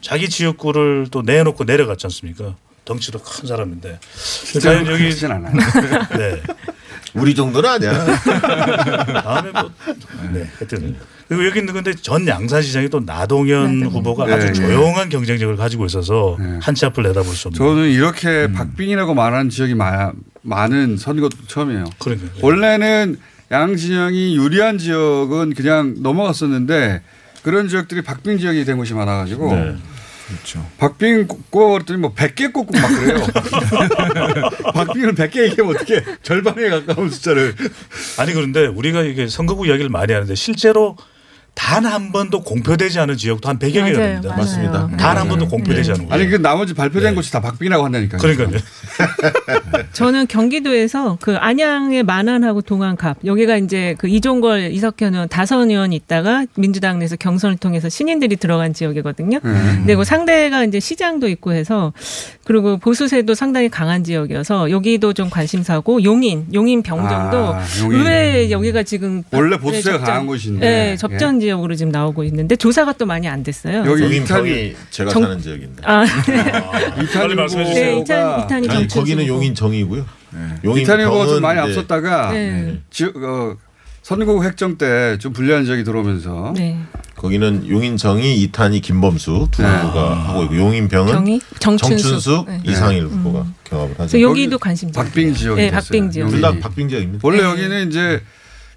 [0.01, 2.55] 자기 지역구를 또 내놓고 내려갔지 않습니까?
[2.85, 3.99] 덩치도 큰 사람인데.
[4.15, 5.53] 실제로 과연 여기 크진 않아요.
[6.17, 6.41] 네.
[7.13, 7.93] 우리 정도는 아니야.
[9.21, 9.71] 다음에 뭐
[10.33, 10.95] 네, 하여튼
[11.27, 14.53] 그리고 여기 있는 건데 전 양산시장이 또 나동현 후보가 네, 아주 네.
[14.53, 17.57] 조용한 경쟁력을 가지고 있어서 한치 앞을 내다볼 수 없는.
[17.57, 20.11] 저는 이렇게 박빙이라고 말하는 지역이 마,
[20.43, 21.85] 많은 선거도 처음이에요.
[21.99, 22.31] 그러니까요.
[22.41, 23.17] 원래는
[23.51, 27.01] 양 진영이 유리한 지역은 그냥 넘어갔었는데
[27.41, 29.75] 그런 지역들이 박빙 지역이 된 곳이 많아가지고 네.
[30.27, 30.65] 그렇죠.
[30.79, 33.25] 박빙 그랬더니 뭐 100개 꽂고 막 그래요.
[34.73, 37.53] 박빙을 100개 얘기하면 어떻게 절반에 가까운 숫자를.
[38.17, 40.97] 아니 그런데 우리가 이게 선거구 이야기를 많이 하는데 실제로
[41.55, 44.29] 단 한 번도 공표되지 않은 지역도 한 100여 개가 맞아요, 됩니다.
[44.29, 44.37] 맞아요.
[44.41, 44.87] 맞습니다.
[44.97, 46.13] 단 한 번도 공표되지 않은 곳.
[46.13, 48.19] 아니 그 나머지 발표된 곳이 다 박빙이라고 한다니까요.
[48.21, 48.59] 그러니까요.
[49.93, 56.45] 저는 경기도에서 그 안양의 만안하고 동안갑 여기가 이제 그 이종걸 이석현 의원 다선 의원이 있다가
[56.55, 59.39] 민주당 내에서 경선을 통해서 신인들이 들어간 지역이거든요.
[59.43, 59.73] 음.
[59.77, 61.93] 근데 그 상대가 이제 시장도 있고 해서
[62.43, 67.99] 그리고 보수세도 상당히 강한 지역이어서 여기도 좀 관심사고 용인, 용인 병정도 아, 용인.
[67.99, 70.59] 의외에 여기가 지금 원래 네, 보수세가 강한 곳인데.
[70.59, 73.83] 네, 접전 지역으로 지금 나오고 있는데 조사가 또 많이 안 됐어요.
[73.85, 75.83] 여기 이탄이- 제가 정- 사는 지역인데.
[75.85, 76.03] 아,
[77.01, 79.35] 이탄 말씀해 후보가 네, 이탄, 이탄이 아니 거기는 후보.
[79.35, 80.05] 용인 정이고요.
[80.63, 82.79] 용인 이탄희 후보가 좀 많이 앞섰다가 네.
[82.89, 83.55] 지역 어,
[84.01, 86.77] 선거구 획정 때 좀 불리한 지역이 들어오면서 네.
[87.15, 89.67] 거기는 용인 정이 이탄이 김범수 두 네.
[89.67, 91.39] 후보가 하고 있고 용인 병은.
[91.59, 92.61] 정춘수 네.
[92.65, 93.09] 이상일 음.
[93.09, 94.19] 후보가 경합을 하죠.
[94.21, 94.91] 여기도 관심.
[94.91, 95.81] 박빙 지역이 네, 됐어요.
[95.81, 96.29] 박빙 지역.
[96.29, 97.21] 둘다 박빙 지역입니다.
[97.23, 97.43] 원래 네.
[97.49, 98.21] 여기는 이제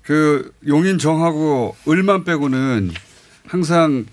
[0.09, 2.93] 그 용인 정하고 을만 빼고는
[3.47, 4.07] 항상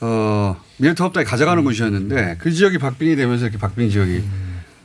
[0.00, 4.24] 어 미래통합당이 가져가는 곳이었는데 그 지역이 박빙이 되면서 이렇게 박빙 지역이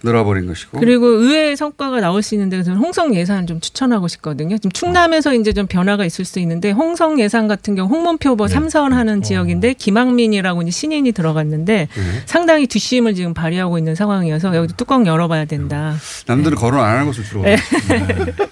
[0.03, 4.57] 늘어버린 것이고 그리고 의외의 성과가 나올 수 있는데 저는 홍성 예산을 좀 추천하고 싶거든요.
[4.59, 8.53] 지금 충남에서 이제 좀 변화가 있을 수 있는데 홍성 예산 같은 경우 홍문표 후보 네.
[8.53, 12.21] 삼선 하는 지역인데 김학민이라고 이제 신인이 들어갔는데 네.
[12.27, 15.95] 상당히 뒷심을 지금 발휘하고 있는 상황이어서 여기 뚜껑 열어봐야 된다.
[16.27, 17.55] 남들은 거론 안 하는 것을 주로 네.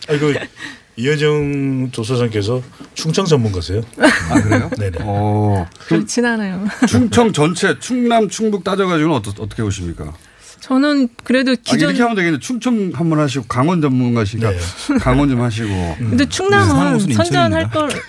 [0.10, 0.34] 아, 이거
[0.98, 2.62] 이현정 조사장께서
[2.94, 3.82] 충청 전문가세요?
[4.30, 4.70] 아 그래요?
[4.78, 4.98] 네네.
[5.02, 6.66] 어, 그렇진 않아요.
[6.88, 10.14] 충청 전체 충남 충북 따져가지고는 어떠, 어떻게 보십니까?
[10.62, 12.40] 저는 그래도 아, 기존 이렇게 하면 되겠네.
[12.40, 14.52] 충청 한번 하시고 강원 전문가시니까
[15.02, 15.96] 강원 좀 하시고.
[15.98, 17.90] 근데 충남은 선전할 걸.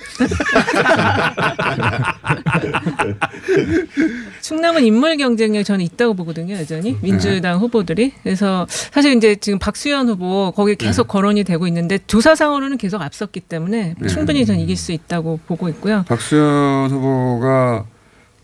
[4.43, 8.13] 충남은 인물 경쟁력 저는 있다고 보거든요, 여전히 민주당 후보들이.
[8.23, 13.95] 그래서 사실 이제 지금 박수현 후보 거기 계속 거론이 되고 있는데 조사상으로는 계속 앞섰기 때문에
[13.99, 14.09] 네.
[14.09, 16.05] 충분히 전 이길 수 있다고 보고 있고요.
[16.07, 17.87] 박수현 후보가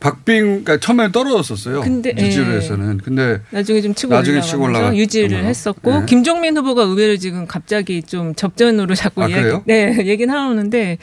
[0.00, 1.80] 박빙 그러니까 처음에 떨어졌었어요.
[1.80, 5.44] 근데, 뉴질에서는 근데 나중에 좀 치고 나중에 치고 올라갔던 유지를 거예요.
[5.46, 6.06] 했었고 네.
[6.06, 9.62] 김종민 후보가 의외로 지금 갑자기 좀 접전으로 자꾸 아, 얘기, 그래요?
[9.66, 10.98] 네 얘기는 하는데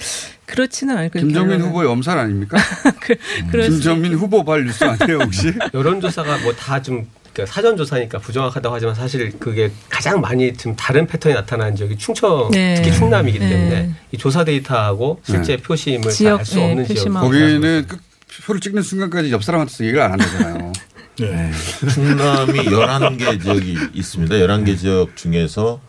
[0.45, 1.25] 그렇지는 않을 거예요.
[1.27, 1.69] 김정민 결론은.
[1.71, 2.57] 후보의 엄살 아닙니까?
[3.51, 5.51] 그럴 수 김정민 후보 발 뉴스 아니에요 혹시?
[5.73, 7.07] 여론조사가 뭐 다좀
[7.47, 12.75] 사전 조사니까 부정확하다고 하지만 사실 그게 가장 많이 좀 다른 패턴이 나타나는 지역이 충청 네.
[12.75, 13.49] 특히 충남이기 네.
[13.49, 15.61] 때문에 이 조사 데이터하고 실제 네.
[15.61, 17.27] 표심을 지역, 알수 네, 없는 지역 표심하고.
[17.27, 17.99] 거기는 끝-
[18.43, 20.73] 표를 찍는 순간까지 옆 사람한테서 얘기를 안 한다잖아요.
[21.19, 21.51] 네.
[21.93, 24.35] 충남이 11개 지역이 있습니다.
[24.35, 25.79] 11개 지역 중에서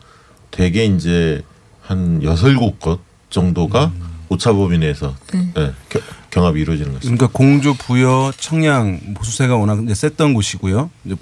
[0.51, 1.41] 대개 이제
[1.81, 3.91] 한 6, 7곳 정도가
[4.29, 5.51] 오차범위 내에서 음.
[5.55, 5.99] 네, 겨-
[6.31, 7.27] 경합이 이루어지는 것입니다.
[7.27, 10.89] 그러니까 공주, 부여, 청양 보수세가 워낙 이제 셌던 곳이고요.
[11.05, 11.15] 이제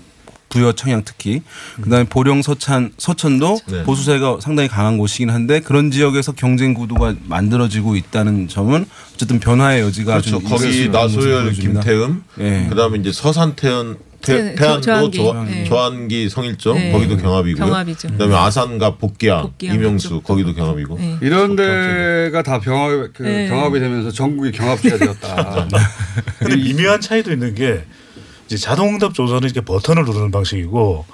[0.56, 1.42] 부여, 청양 특히
[1.82, 3.84] 그다음에 보령, 서천, 서천도 네.
[3.84, 10.14] 보수세가 상당히 강한 곳이긴 한데 그런 지역에서 경쟁 구도가 만들어지고 있다는 점은 어쨌든 변화의 여지가
[10.14, 10.30] 그렇죠.
[10.40, 11.82] 좀 거기 나소열, 보여집니다.
[11.82, 12.68] 김태흠, 예.
[12.70, 15.18] 그다음에 이제 서산태연, 태- 조한기.
[15.18, 15.64] 조, 네.
[15.66, 16.92] 조한기 성일정 네.
[16.94, 17.66] 거기도 경합이고요.
[17.66, 18.08] 경합이죠.
[18.08, 20.24] 그다음에 아산과 복기야, 복기야 이명수 그쪽도.
[20.28, 20.98] 거기도 경합이고.
[20.98, 21.18] 네.
[21.22, 23.50] 이런 데가 다 병합, 그 네.
[23.50, 25.68] 경합이 되면서 전국이 경합지가 되었다.
[26.40, 27.84] 근데 미묘한 차이도 있는 게
[28.46, 31.06] 이제 자동응답 조사는 이렇게 버튼을 누르는 방식이고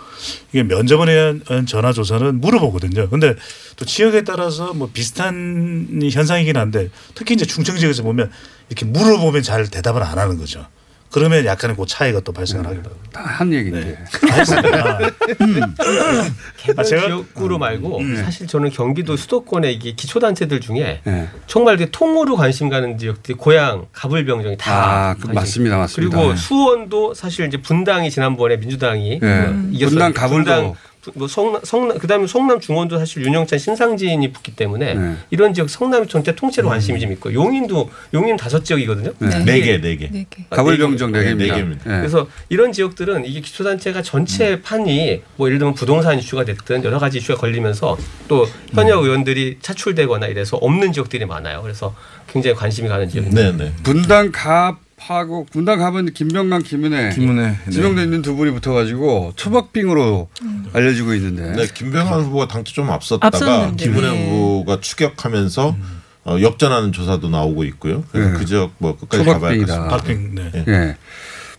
[0.52, 3.10] 이게 면접원에 의한 전화 조사는 물어보거든요.
[3.10, 3.36] 근데
[3.76, 8.32] 또 지역에 따라서 뭐 비슷한 현상이긴 한데 특히 이제 충청 지역에서 보면
[8.70, 10.66] 이렇게 물어보면 잘 대답을 안 하는 거죠.
[11.12, 13.00] 그러면 약간의 그 차이가 또 발생을 하기도 하고.
[13.12, 13.98] 다한 얘기인데.
[14.32, 15.00] 알겠습니다.
[16.58, 18.16] 개발 아, 제가- 지역구로 말고 음.
[18.24, 21.28] 사실 저는 경기도 수도권의 이게 기초단체들 중에 네.
[21.48, 24.72] 정말 그 통으로 관심 가는 지역들이 고향, 가불병정이 다
[25.10, 26.16] 아, 그 맞습니다, 맞습니다.
[26.18, 26.38] 그리고 네.
[26.40, 29.48] 수원도 사실 이제 분당이 지난번에 민주당이 네.
[29.48, 29.90] 뭐 이겼어요.
[29.90, 30.44] 분당, 가불도.
[30.52, 30.78] 분당, 부-
[31.16, 35.16] 뭐 성남, 성남 그다음에 성남 중원도 사실 윤영찬 신상진이 붙기 때문에 네.
[35.32, 39.12] 이런 지역 성남이 전체 통째로 관심이 좀 있고 용인도 용인 다섯 지역이거든요.
[39.18, 39.44] 네.
[39.44, 40.10] 네 개, 네 개.
[40.12, 40.46] 네 개.
[40.50, 40.86] 네네 개.
[40.86, 41.08] 개입니다.
[41.36, 41.90] 네 개입니다.
[41.90, 41.98] 네.
[41.98, 47.18] 그래서 이런 지역들은 이게 기초단체가 전체 판이 뭐 예를 들면 부동산 이슈가 됐든 여러 가지
[47.18, 51.62] 이슈가 걸리면서 또 현역 의원들이 차출되거나 이래서 없는 지역들이 많아요.
[51.64, 51.96] 그래서
[52.28, 53.42] 굉장히 관심이 가는 지역입니다.
[53.42, 53.74] 네, 네.
[53.84, 57.58] 분당 갑 하고 분당 갑은 김병남, 김은혜, 김은혜.
[57.66, 57.72] 네.
[57.72, 60.30] 지명돼 있는 두 분이 붙어가지고 초박빙으로
[60.74, 61.52] 알려지고 있는데.
[61.54, 64.30] 네, 김병환 후보가 당초 좀 앞섰다가 앞섰는데, 김은혜 네.
[64.30, 65.76] 후보가 추격하면서
[66.24, 68.04] 어, 역전하는 조사도 나오고 있고요.
[68.12, 68.38] 그래서 네.
[68.38, 69.66] 그 지역 뭐 끝까지 가봐야 초박빙이다.
[69.66, 70.36] 겠습니다 박빙.
[70.36, 70.66] 네.
[70.68, 70.98] 예.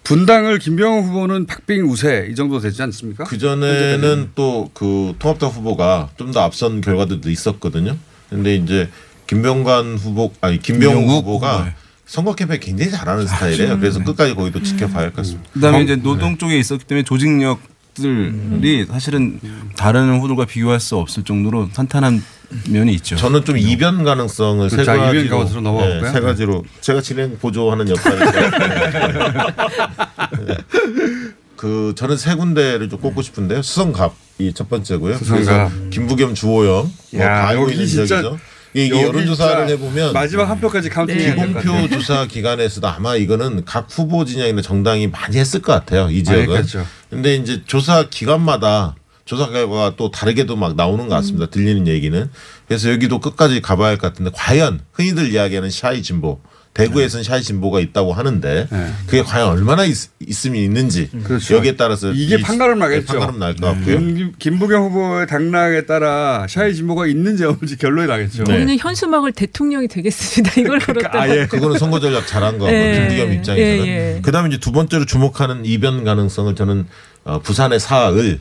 [0.05, 3.25] 분당을 김병호 후보는 박빙 우세 이 정도 되지 않습니까?
[3.25, 7.97] 그 전에는 또 그 통합당 후보가 좀 더 앞선 결과들도 있었거든요.
[8.31, 8.89] 근데 이제
[9.27, 11.75] 김병관 후보 아니 김병우 김병욱 후보가 후보, 네.
[12.13, 13.79] 선거 캠페인 굉장히 잘하는 스타일이에요.
[13.79, 15.49] 그래서 끝까지 거기도 지켜봐야 할 것 같습니다.
[15.55, 17.59] 그다음에 이제 노동 쪽에 있었기 때문에 조직력
[17.95, 19.41] 들이 사실은
[19.77, 22.23] 다른 후보들과 비교할 수 없을 정도로 탄탄한
[22.69, 23.17] 면이 있죠.
[23.17, 26.03] 저는 좀 이변 가능성을 세 자, 이변 가지로 넘어갈까요?
[26.03, 28.19] 네, 세 가지로 제가 진행 보조하는 역할을
[31.57, 33.63] 그 저는 세 군데를 좀 꼽고 싶은데요.
[33.63, 35.17] 수성갑이 첫 번째고요.
[35.17, 35.71] 수성갑.
[35.71, 38.39] 그래서 김부겸 주호영 뭐 여기 있는 진짜- 지역이죠.
[38.75, 41.47] 이게 여기 여론조사를 해보면 마지막 한 표까지 counting 같아요.
[41.49, 46.09] 기공표 조사 기간에서도 아마 이거는 각 후보 진영이나 정당이 많이 했을 것 같아요.
[46.11, 46.47] 이 지역은.
[46.47, 46.87] 그렇죠.
[47.11, 51.47] 근데 이제 조사 기간마다 조사 결과가 또 다르게도 막 나오는 것 같습니다.
[51.47, 52.31] 들리는 얘기는.
[52.67, 56.41] 그래서 여기도 끝까지 가봐야 할 것 같은데 과연 흔히들 이야기하는 shy 진보
[56.75, 58.77] 대구에서는 shy 진보가 있다고 하는데 네.
[58.79, 58.95] 그렇죠.
[59.07, 59.95] 그게 과연 얼마나 있,
[60.47, 61.11] 으면 있는지
[61.51, 63.07] 여기에 따라서 이게 이- 판가름 네, 나겠죠.
[63.09, 63.99] 판가름 날 것 같고요.
[63.99, 68.45] 김, 김부겸 후보의 당락에 따라 shy 진보가 있는지 없는지 결론이 나겠죠.
[68.45, 68.55] 네.
[68.55, 70.53] 우리는 현수막을 대통령이 되겠습니다.
[70.63, 71.11] 이걸 걸었다.
[71.21, 71.47] 아 예.
[71.47, 72.93] 그거는 선거 전략 잘한 거 같고 예.
[73.09, 73.87] 김부겸 입장에서는.
[73.87, 74.21] 예, 예.
[74.23, 76.87] 그다음에 이제 두 번째로 주목하는 이변 가능성을 저는
[77.25, 78.41] 어, 부산의 사하을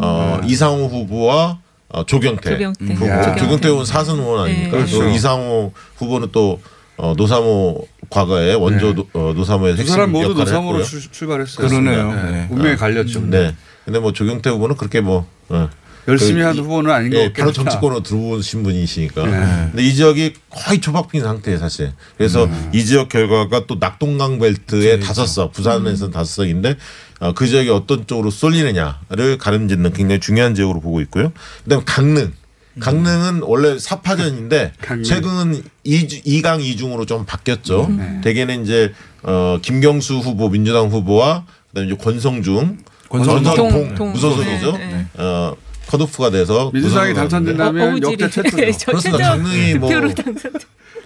[0.00, 1.58] 어, 이상호 후보와
[1.88, 2.94] 어, 조경태, 조경태.
[2.94, 3.06] 후보.
[3.06, 3.36] 야.
[3.36, 4.78] 조경태 후보는 사선 의원 아닙니까?
[4.78, 4.86] 네.
[4.90, 5.08] 또 그렇죠.
[5.14, 6.60] 이상호 후보는 또
[6.96, 11.00] 어, 노사모 과거에 원조 노, 어, 노사모의 두 핵심 사람 모두 노사모로 했고요.
[11.00, 11.68] 출- 출발했어요.
[11.68, 12.12] 그러네요.
[12.14, 12.22] 네.
[12.30, 12.48] 네.
[12.50, 13.20] 운명이 갈렸죠.
[13.26, 13.54] 네.
[13.84, 15.68] 근데 뭐 조경태 후보는 그렇게 뭐 어,
[16.08, 17.42] 열심히 그한 이- 후보는 아닌 것 예, 같겠다.
[17.42, 19.26] 바로 정치권으로 들어오신 분이시니까.
[19.26, 19.68] 네.
[19.72, 21.92] 근데 이 지역이 거의 초박빙 상태예요, 사실.
[22.16, 22.70] 그래서 음.
[22.72, 25.52] 이 지역 결과가 또 낙동강 벨트의 다섯 석, 음.
[25.52, 26.76] 부산에서는 다섯 석인데
[27.20, 31.32] 어, 그 지역이 어떤 쪽으로 쏠리느냐를 가름짓는 굉장히 중요한 지역으로 보고 있고요.
[31.64, 32.32] 그다음에 강릉.
[32.80, 34.80] 강릉은 원래 사파전인데 음.
[34.80, 35.04] 강릉.
[35.04, 37.86] 최근 이강이중으로좀 바뀌었죠.
[37.86, 38.20] 음.
[38.22, 44.12] 대개는 이제 어, 김경수 후보 민주당 후보와 그다음에 이제 권성중 권성동.
[44.12, 44.72] 무소속이죠.
[44.72, 45.06] 네, 네.
[45.22, 45.54] 어,
[45.86, 48.28] 컷오프가 돼서 민주당이 당선된다면 어, 역대.
[48.28, 48.72] 최초죠.
[48.78, 49.28] 저 그렇습니다.
[49.30, 49.90] 강릉이 뭐.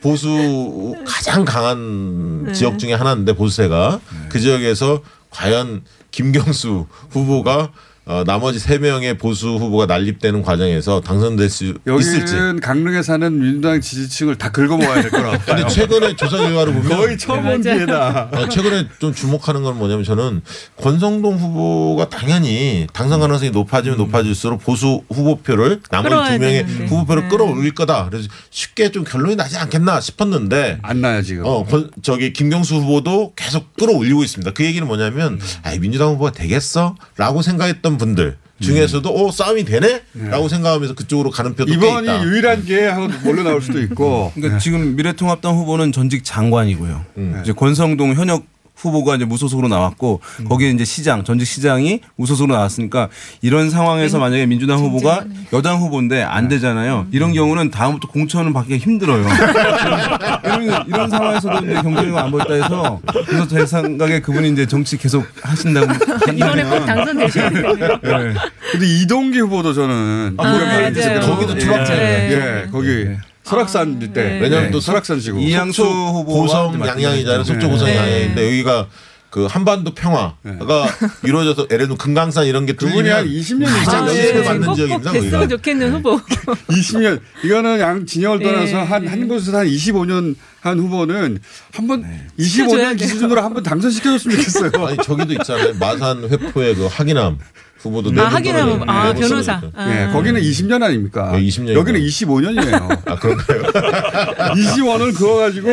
[0.00, 2.52] 보수 가장 강한 네.
[2.52, 7.70] 지역 중에 하나인데 보수세가 그 지역에서 과연 김경수 후보가
[8.10, 12.34] 어, 나머지 세 명의 보수 후보가 난립되는 과정에서 당선될 수 있을지.
[12.34, 15.38] 여기는 강릉에 사는 민주당 지지층을 다 긁어 모아야 될 거라고.
[15.46, 18.30] 근데 최근에 조사 결과를 보면 거의 처음 본 기회다.
[18.32, 20.42] 어, 최근에 좀 주목하는 건 뭐냐면 저는
[20.76, 26.86] 권성동 후보가 당연히 당선 가능성이 높아지면 높아질수록 보수 후보표를 나머지 두 명의 되는데.
[26.86, 27.28] 후보표를 네.
[27.28, 28.08] 끌어올릴 거다.
[28.10, 31.44] 그래서 쉽게 좀 결론이 나지 않겠나 싶었는데 안 나요 지금.
[31.46, 34.50] 어, 권- 저기 김경수 후보도 계속 끌어올리고 있습니다.
[34.52, 35.40] 그 얘기는 뭐냐면 음.
[35.62, 41.76] 아 민주당 후보가 되겠어?라고 생각했던 분들 중에서도 어 싸움이 되네?라고 생각하면서 그쪽으로 가는 표도 꽤
[41.78, 42.24] 이번이 있다.
[42.24, 44.32] 유일한 기회 하고 몰려 나올 수도 있고.
[44.34, 47.04] 그러니까 지금 미래통합당 후보는 전직 장관이고요.
[47.42, 48.44] 이제 권성동 현역
[48.80, 53.08] 후보가 이제 무소속으로 나왔고 거기에 이제 시장 전직 시장이 무소속으로 나왔으니까
[53.42, 57.06] 이런 상황에서 만약에 민주당 후보가 여당 후보인데 안 되잖아요.
[57.12, 59.26] 이런 경우는 다음부터 공천을 받기가 힘들어요.
[60.44, 65.26] 이런, 이런 상황에서도 이제 경쟁력 안 보였다 해서 그래서 제 생각에 그분이 이제 정치 계속
[65.42, 65.92] 하신다고
[66.34, 67.72] 이번에 꼭 당선되셔야 돼요.
[68.02, 68.34] 네.
[68.72, 71.20] 근데 이동기 후보도 저는 아, 맞아요.
[71.20, 71.94] 거기도 추락자.
[71.96, 73.08] 예, 거기
[73.50, 74.22] 설악산 때.
[74.22, 74.40] 네.
[74.40, 75.40] 왜냐하면 또 설악산 지구.
[75.40, 75.82] 이양수
[76.26, 77.44] 고성 양양이잖아요.
[77.44, 77.96] 속초 고성 네.
[77.96, 78.86] 양양인데 여기가
[79.30, 80.88] 그 한반도 평화가
[81.22, 84.44] 이루어져서 예를 들면 금강산 이런 게 그분이 한 뚫리면 20년 이상 아, 연세를 예.
[84.44, 85.12] 받는 꼭 지역입니다.
[85.12, 85.56] 됐으면 거기가.
[85.56, 86.20] 좋겠는 후보.
[86.68, 91.38] 20년 이거는 양 진영을 떠나서 예, 한한 곳에서 한 25년 한 후보는
[91.72, 92.04] 한번
[92.40, 93.08] 시켜줘야 25년 돼요.
[93.08, 94.86] 기준으로 한번 당선시켜줬으면 좋겠어요.
[94.86, 95.74] 아니 저기도 있잖아요.
[95.78, 97.38] 마산 회포의 그 하기남
[97.82, 98.80] 후보도 아, 네번 하기남 떨어져요.
[98.80, 98.92] 후보.
[98.92, 99.60] 아, 변호사.
[99.60, 99.72] 떨어졌죠.
[99.74, 99.90] 아.
[100.08, 101.32] 예, 거기는 20년 아닙니까?
[101.32, 101.74] 네, 20년.
[101.74, 102.98] 여기는 25년이에요.
[103.08, 103.62] 아 그런가요?
[104.54, 105.68] 20원을 그어 가지고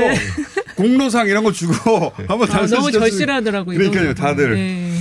[0.76, 3.78] 공로상 이런 거 주고 한번 아, 너무 절실하더라고요.
[3.78, 4.55] 그러니까요, 다들.
[4.55, 4.93] 네.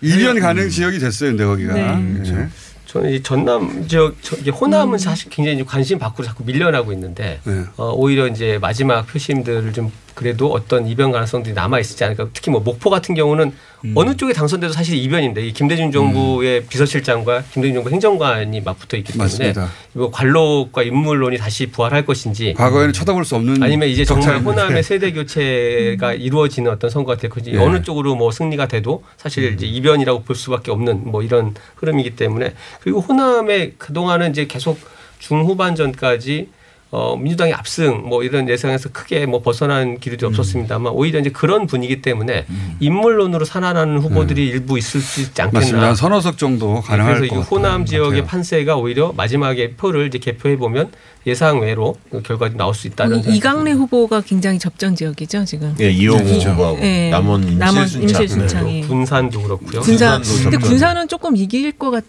[0.00, 1.72] 이변 가능 지역이 됐어요, 근데 거기가.
[1.74, 2.22] 네.
[2.26, 2.48] 예.
[2.86, 7.40] 저는 이 전남 지역 저기 호남은 사실 굉장히 좀 관심 밖으로 자꾸 밀려나고 있는데
[7.76, 12.28] 어, 오히려 이제 마지막 표심들을 좀 그래도 어떤 이변 가능성들이 남아 있지 않을까.
[12.32, 13.52] 특히 뭐 목포 같은 경우는
[13.94, 19.24] 어느 쪽에 당선돼도 사실 이변인데 이 김대중 정부의 비서실장과 김대중 정부 행정관이 맞붙어 있기 때문에
[19.24, 19.68] 맞습니다.
[19.94, 24.38] 이거 관록과 인물론이 다시 부활할 것인지 과거에는 쳐다볼 수 없는 아니면 이제 정말.
[24.38, 27.60] 호남의 세대 교체가 이루어지는 어떤 선거가 될 것인지 예.
[27.60, 32.54] 어느 쪽으로 뭐 승리가 돼도 사실 이제 이변이라고 볼 수밖에 없는 뭐 이런 흐름이기 때문에
[32.80, 34.78] 그리고 호남의 그동안은 이제 계속
[35.18, 36.48] 중후반전까지
[36.96, 42.00] 어, 민주당이 압승 뭐 이런 예상에서 크게 뭐 벗어난 기류도 없었습니다만 오히려 이제 그런 분위기
[42.00, 42.46] 때문에
[42.78, 45.58] 인물론으로 살아나는 후보들이 일부 있을 수 있지 않겠나.
[45.58, 45.86] 맞습니다.
[45.88, 48.26] 한 서너 석 정도 가능할 그래서 이 호남 지역의 같아요.
[48.26, 50.92] 판세가 오히려 마지막에 표를 이제 개표해 보면
[51.26, 55.74] 예상 외로 그 결과가 나올 수 있다는 이강래 후보가 굉장히 접전 지역이죠 지금.
[55.80, 57.10] 예, 이용호 이- 후보하고 예.
[57.10, 58.22] 남원 남원 임실순창.
[58.22, 58.80] 임실순창이.
[58.82, 59.80] 군산도 그렇고요.
[59.80, 60.22] 군산.
[60.22, 60.56] 군산도 근데.
[60.68, 62.04] 군산은 조금 이길 것 같.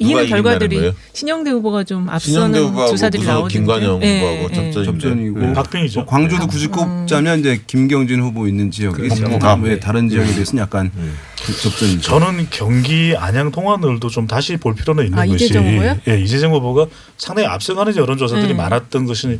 [0.00, 3.54] 누가 결과들이 신영대 후보가 좀 앞서는 조사들이 나오던데.
[3.54, 4.54] 김관영 예, 후보하고 예.
[4.72, 4.84] 접전인데.
[4.84, 5.52] 접전이고 네.
[5.52, 6.00] 박빙이죠.
[6.00, 9.28] 뭐 광주도 굳이 꼽자면 이제 김경진 후보 있는 지역이 그렇죠.
[9.28, 10.90] 뭐 아, 왜 다른 지역에 비해서는 약간
[11.62, 12.00] 접전이죠.
[12.00, 15.96] 저는 경기 안양 통화늘도 좀 다시 볼 필요는 있는 아, 것이 이재정 후보요?
[16.08, 16.86] 예, 이재정 후보가
[17.16, 18.54] 상당히 앞서가는 여론조사들이 네.
[18.54, 19.38] 많았던 것이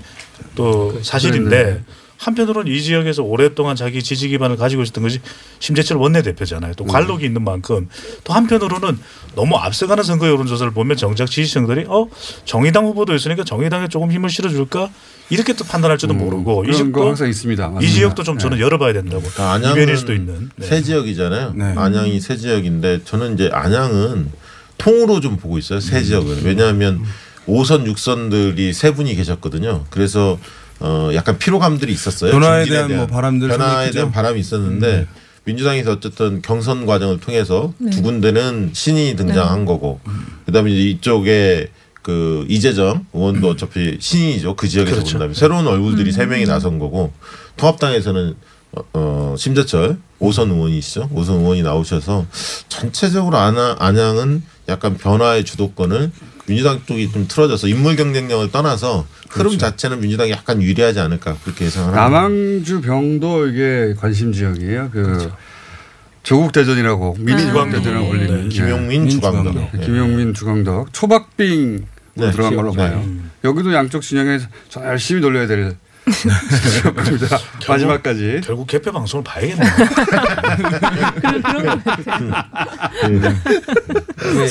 [0.54, 1.82] 또 사실인데
[2.24, 5.20] 한편으로는 이 지역에서 오랫동안 자기 지지 기반을 가지고 있었던 것이
[5.58, 6.72] 심재철 원내대표잖아요.
[6.74, 7.88] 또 관록이 있는 만큼
[8.24, 8.98] 또 한편으로는
[9.34, 12.08] 너무 앞서가는 선거 여론조사를 보면 정작 지지층들이 어
[12.46, 14.90] 정의당 후보도 있으니까 정의당에 조금 힘을 실어줄까
[15.28, 17.62] 이렇게 또 판단할지도 모르고 이 지역도 항상 있습니다.
[17.62, 17.94] 이 맞습니다.
[17.94, 18.62] 지역도 좀 저는 네.
[18.62, 19.22] 열어봐야 된다고
[19.58, 20.66] 이변일 수도 있는 네.
[20.66, 21.54] 새 지역이잖아요.
[21.76, 24.32] 안양이 새 지역인데 저는 이제 안양은
[24.78, 25.80] 통으로 좀 보고 있어요.
[25.80, 27.02] 새 지역은 왜냐하면
[27.46, 29.84] 5선 6선들이 세 분이 계셨거든요.
[29.90, 30.38] 그래서
[30.80, 32.32] 어 약간 피로감들이 있었어요.
[32.32, 34.10] 변화에 중진에 대한 뭐 바람들 변화에 대한.
[34.12, 35.06] 바람이 있었는데
[35.44, 37.90] 민주당에서 어쨌든 경선 과정을 통해서 네.
[37.90, 40.00] 두 군데는 신이 등장한 거고
[40.46, 41.68] 그다음에 이제 이쪽에
[42.02, 45.12] 그 이재정 의원도 어차피 신이죠 그 지역에서 그렇죠.
[45.12, 46.12] 본다면 새로운 얼굴들이 음.
[46.12, 47.12] 세 명이 나선 거고
[47.56, 48.34] 통합당에서는
[48.76, 52.26] 어, 어, 심재철 오선 의원이시죠 오선 의원이 나오셔서
[52.68, 56.10] 전체적으로 안하, 안양은 약간 변화의 주도권을
[56.46, 61.88] 민주당 쪽이 좀 틀어져서 인물 경쟁력을 떠나서 흐름 자체는 민주당이 약간 유리하지 않을까 그렇게 예상을
[61.88, 62.08] 합니다.
[62.08, 64.90] 남항주 병도 이게 관심 지역이에요.
[64.90, 65.36] 그 그렇죠.
[66.22, 67.76] 조국 대전이라고 미니 아, 조국 네.
[67.76, 68.48] 대전이라고 불리는 네.
[68.48, 69.54] 김용민, 주광덕.
[69.54, 69.84] 네.
[69.84, 72.76] 김용민 주광덕 초박빙 네, 들어간 걸로 네.
[72.76, 73.04] 봐요.
[73.42, 75.76] 여기도 양쪽 진영에 저 열심히 돌려야 될
[76.12, 77.38] 지역입니다.
[77.68, 78.40] 마지막까지.
[78.44, 79.70] 결국 개표 방송을 봐야겠네요.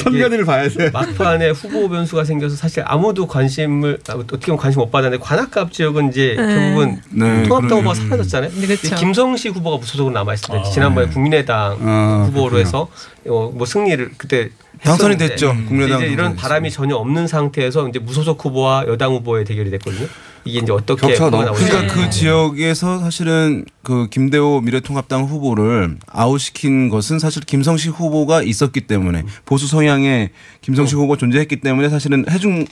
[0.03, 0.89] 선관위를 봐야 돼.
[0.89, 6.09] 막판에 후보 변수가 생겨서 사실 아무도 관심을 아, 어떻게 보면 관심 못 받았는데 관악갑 지역은
[6.09, 6.55] 이제 네.
[6.55, 7.79] 결국은 네, 통합당.
[7.79, 8.51] 후보가 사라졌잖아요.
[8.55, 8.95] 네, 그렇죠.
[8.95, 12.59] 김성시 후보가 무소속으로 남아 때 아, 지난번에 국민의당 아, 후보로 그렇구나.
[12.59, 12.87] 해서
[13.27, 14.49] 어, 뭐 승리를 그때
[14.83, 15.55] 당선이 됐죠.
[15.67, 20.07] 국민의당 이제 이런 바람이 전혀 없는 상태에서 이제 무소속 후보와 여당 후보의 대결이 됐거든요.
[20.45, 21.63] 이게 이제 어떻게 풀어나올지.
[21.65, 29.23] 그러니까 그 지역에서 사실은 그 김대호 미래통합당 후보를 아웃시킨 것은 사실 김성식 후보가 있었기 때문에
[29.45, 30.31] 보수 성향의
[30.61, 32.65] 김성식 후보 가 존재했기 때문에 사실은 해중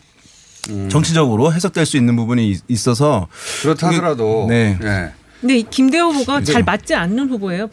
[0.89, 3.27] 정치적으로 해석될 수 있는 부분이 있- 있어서
[3.61, 4.77] 그렇다 하더라도 네.
[4.83, 5.11] 예.
[5.41, 7.69] 근데 이 김대호 후보가 근데- 잘 맞지 않는 후보예요.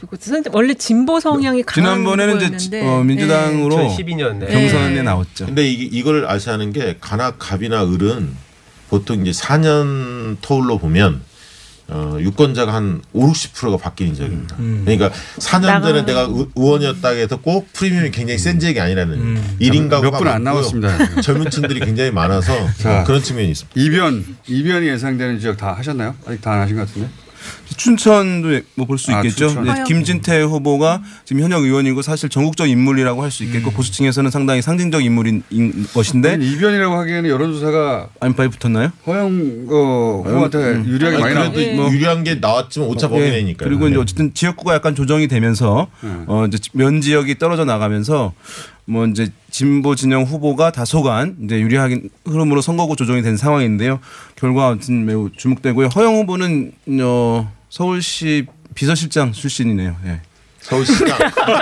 [0.52, 2.86] 원래 진보 성향이 강한 지난번에는 이제 후보였는데.
[2.86, 3.88] 어, 민주당으로 네.
[3.96, 5.46] 2012년 경선에 나왔죠.
[5.46, 8.30] 근데 이, 이걸 아셔야 하는 게 간악 갑이나 을은
[8.88, 11.20] 보통 이제 4년 터울로 보면
[11.90, 14.56] 어, 유권자가 한 5, 60%가 바뀌는 지역입니다.
[14.56, 19.88] 그러니까 4년 전에 내가 의- 의원이었다 해서 꼭 프리미엄이 굉장히 센 지역이 아니라는 일 1인
[19.88, 20.62] 가구가 몇분안 많고요.
[20.62, 21.20] 남았습니다.
[21.22, 23.80] 젊은 층들이 굉장히 많아서 자, 그런 측면이 있습니다.
[23.80, 26.14] 이변 이변이 예상되는 지역 다 하셨나요?
[26.26, 27.08] 아직 다 안 하신 것 같은데.
[27.76, 29.48] 춘천도 뭐 볼수 아, 있겠죠.
[29.48, 29.64] 춘천.
[29.64, 29.84] 네.
[29.86, 35.42] 김진태 후보가 지금 현역 의원이고 사실 전국적 인물이라고 할 수 있겠고 보수층에서는 상당히 상징적 인물인
[35.50, 38.90] 인 것인데 아니, 이변이라고 하기에는 여론조사가 안파이 붙었나요?
[39.06, 43.30] 허영 어, 후보한테 유리하게 아니, 많이 그래도 뭐 유리한 게 나왔지만 오차 범위 예.
[43.32, 43.64] 내니까.
[43.64, 45.88] 그리고 이제 어쨌든 지역구가 약간 조정이 되면서
[46.26, 48.32] 어 이제 면 지역이 떨어져 나가면서
[48.86, 54.00] 뭐 이제 진보 진영 후보가 다소간 이제 유리하긴 흐름으로 선거구 조정이 된 상황인데요.
[54.36, 55.88] 결과 아무튼 매우 주목되고요.
[55.88, 59.96] 허영 후보는 어 서울시 비서실장 출신이네요.
[60.06, 60.20] 예.
[60.60, 61.08] 서울시장.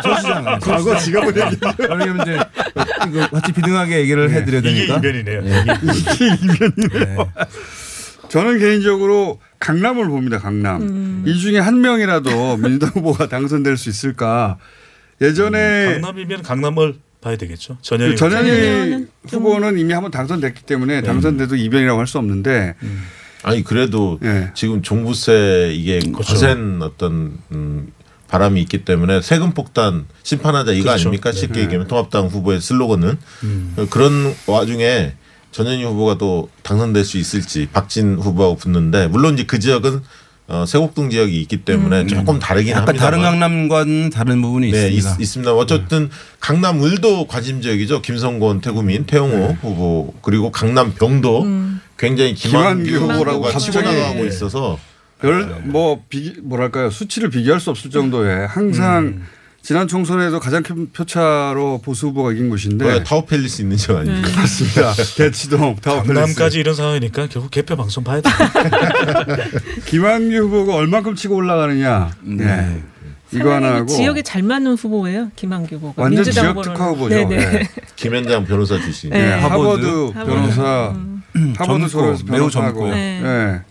[0.02, 0.58] 서울시장.
[0.60, 1.56] 과거 지갑을 얘기.
[1.76, 2.38] 그러면 이제
[3.08, 4.96] 이거 같이 비등하게 얘기를 해드려야 이게 되니까.
[4.98, 5.42] 이변이네요.
[5.44, 5.64] 예.
[5.94, 7.32] 이게 이변이네요.
[8.28, 10.38] 저는 개인적으로 강남을 봅니다.
[10.38, 11.22] 강남.
[11.26, 14.58] 이 중에 한 명이라도 민주당 후보가 당선될 수 있을까?
[15.20, 17.78] 예전에 강남이면 강남을 봐야 되겠죠.
[17.80, 22.74] 전현희 그 전현희 후보는 후보는 이미 한번 당선됐기 때문에 당선돼도 이변이라고 할 수 없는데
[23.46, 24.50] 아니 그래도 예.
[24.54, 26.34] 지금 종부세 이게 그렇죠.
[26.34, 27.92] 거센 어떤 음,
[28.26, 31.08] 바람이 있기 때문에 세금 폭탄 심판하자 이거 그렇죠.
[31.08, 31.30] 아닙니까?
[31.30, 31.60] 쉽게 네.
[31.62, 33.18] 얘기하면 통합당 후보의 슬로건은
[33.88, 35.14] 그런 와중에
[35.52, 40.02] 전현희 후보가 또 당선될 수 있을지 박진 후보하고 붙는데 물론 이제 그 지역은
[40.48, 43.04] 어, 세곡동 지역이 있기 때문에 조금 다르긴 약간 합니다.
[43.04, 45.16] 다른 강남과는 다른 부분이 네, 있습니다.
[45.20, 45.52] 있, 습니다.
[45.54, 48.02] 어쨌든 강남 을도 관심 지역이죠.
[48.02, 49.58] 김성곤, 태구민, 태영호 네.
[49.60, 51.46] 후보 그리고 강남 병도
[51.98, 54.78] 굉장히 김한규 후보가 치고 나가고 있어서.
[55.20, 56.90] 별뭐비 뭐랄까요?
[56.90, 59.22] 수치를 비교할 수 없을 정도의 항상
[59.66, 64.30] 지난 총선에도 가장 큰 표차로 보수 후보가 이긴 곳인데 거기가 타워 팰리스 있는 지역 아닙니까?
[64.36, 64.92] 맞습니다.
[65.16, 66.20] 대치동 타워 팰리스.
[66.20, 68.30] 강남까지 이런 상황이니까 결국 개표 방송 봐야 돼.
[69.86, 72.12] 김한규 후보가 얼만큼 치고 올라가느냐.
[72.22, 72.80] 네.
[73.32, 75.32] 이거 하나 하고 지역에 잘 맞는 후보예요.
[75.34, 76.00] 김한규 후보가.
[76.00, 76.62] 완전 민주당 지역.
[76.62, 77.08] 특화 후보죠.
[77.16, 77.36] 네네.
[77.36, 77.68] 네.
[77.96, 79.10] 김현장 변호사 출신.
[79.10, 80.30] 네, 네, 하버드, 하버드.
[80.30, 80.94] 변호사,
[81.34, 82.48] 하버드 젊고, 졸업해서 매우.
[82.48, 82.88] 젊고.
[82.90, 83.62] 네.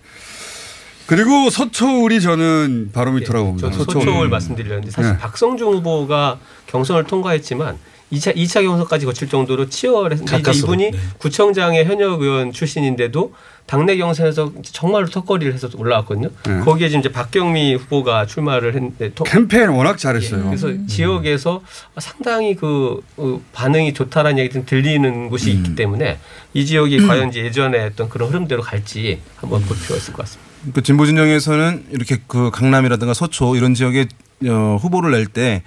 [1.08, 1.16] 네.
[1.16, 3.70] 그리고 서초울이 저는 바로미터라고 봅니다.
[3.72, 5.18] 저도 소초를 말씀드리려는데 사실 네.
[5.20, 7.78] 박성중 후보가 경선을 통과했지만
[8.12, 10.97] 2차, 2차 경선까지 거칠 정도로 치열했는데 이제 이분이 네.
[11.18, 13.34] 구청장의 현역 의원 출신인데도
[13.66, 16.30] 당내 경선에서 정말로 턱걸이를 해서 올라왔거든요.
[16.45, 16.60] 네.
[16.60, 20.41] 거기에 지금 이제 박경미 후보가 출마를 했는데 통- 캠페인 워낙 잘했어요.
[20.41, 21.62] 예, 그래서 지역에서
[21.97, 25.58] 상당히 그 어, 반응이 좋다라는 얘기 좀 들리는 곳이 음.
[25.58, 26.20] 있기 때문에
[26.53, 30.55] 이 지역이 과연 이제 예전에 했던 그런 흐름대로 갈지 한번 볼 필요가 있을 것 같습니다.
[30.74, 34.07] 그 진보 진영에서는 이렇게 그 강남이라든가 서초 이런 지역에
[34.47, 35.63] 어, 후보를 낼 때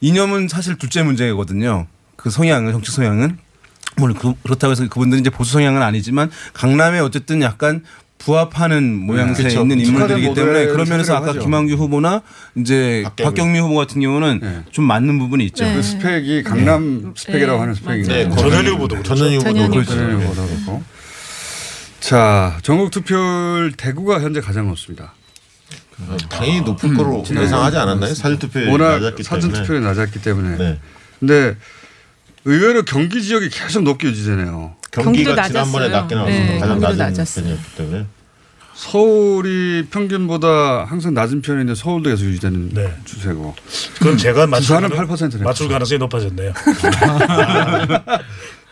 [0.00, 1.86] 이념은 사실 둘째 문제거든요.
[2.16, 3.38] 그 성향은 정치 성향은
[3.96, 7.82] 물론 그, 그렇다고 해서 그분들이 이제 보수 성향은 아니지만 강남에 어쨌든 약간
[8.18, 9.62] 부합하는 모양새에 그렇죠.
[9.62, 11.40] 있는 인물들이기 때문에 그런 면에서 아까 하죠.
[11.40, 12.22] 김한규 후보나
[12.56, 13.24] 이제 박경미.
[13.28, 15.64] 박경미, 후보 같은 경우는 좀 맞는 부분이 있죠.
[15.64, 18.12] 그 스펙이 강남 스펙이라고 하는 스펙이죠.
[18.12, 19.14] 네, 전현희 후보도 그렇죠.
[19.14, 19.90] 전현희 후보도 그렇죠.
[19.90, 20.24] 전현희 네.
[20.24, 20.82] 후보도 그렇고.
[22.08, 25.14] 자, 전국 투표율 대구가 현재 가장 높습니다.
[26.00, 28.12] 어, 당연히 높을 거로 예상하지 않았나요?
[28.14, 29.62] 사전 투표율이 워낙 낮았기 사전 때문에.
[29.62, 30.56] 투표율이 낮았기 때문에.
[30.58, 30.78] 네.
[31.18, 31.56] 근데
[32.44, 34.76] 의외로 경기 지역이 계속 높게 유지되네요.
[34.92, 36.00] 경기가 경기도 지난번에 낮았어요.
[36.02, 36.36] 낮게 나왔어요.
[36.44, 37.44] 네, 가장 경기도 낮은 낮았어요.
[37.46, 38.06] 편이었기 때문에.
[38.74, 42.94] 서울이 평균보다 항상 낮은 편인데 서울도 계속 유지되는 네.
[43.06, 43.54] 추세고.
[43.98, 45.42] 그건 제가 맞출, 부산은 가능- 8%네.
[45.42, 46.52] 맞출 가능성이 높아졌네요.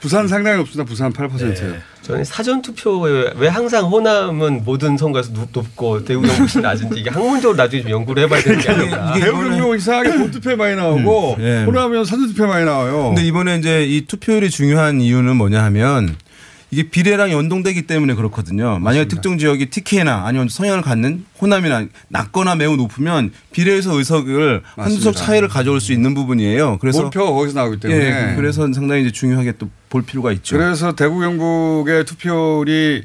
[0.03, 0.85] 부산 상당히 높습니다.
[0.89, 1.75] 부산 8%예요.
[2.03, 7.57] 저는 사전 투표에 왜 항상 호남은 모든 선거에서 높- 높고 대구 경북시 낮은지 이게 학문적으로
[7.57, 9.13] 나중에 좀 연구를 해봐야 되는 게 아닌가.
[9.15, 11.63] 대구 경북 이상하게 본투표 많이 나오고 음, 예.
[11.65, 13.13] 호남은 사전 투표 많이 나와요.
[13.15, 16.17] 근데 이번에 이제 이 투표율이 중요한 이유는 뭐냐 하면
[16.73, 18.79] 이게 비례랑 연동되기 때문에 그렇거든요.
[18.79, 25.11] 만약에 특정 지역이 TK나 아니면 성향을 갖는 호남이나 낮거나 매우 높으면 비례에서 의석을 한두 석
[25.11, 25.13] 맞습니다.
[25.21, 26.79] 차이를 가져올 수 있는 부분이에요.
[26.79, 28.31] 그래서 몰표가 거기서 나오기 때문에.
[28.33, 30.57] 예, 그래서 상당히 이제 중요하게 또 볼 필요가 있죠.
[30.57, 33.03] 그래서 대구 경북의 투표율이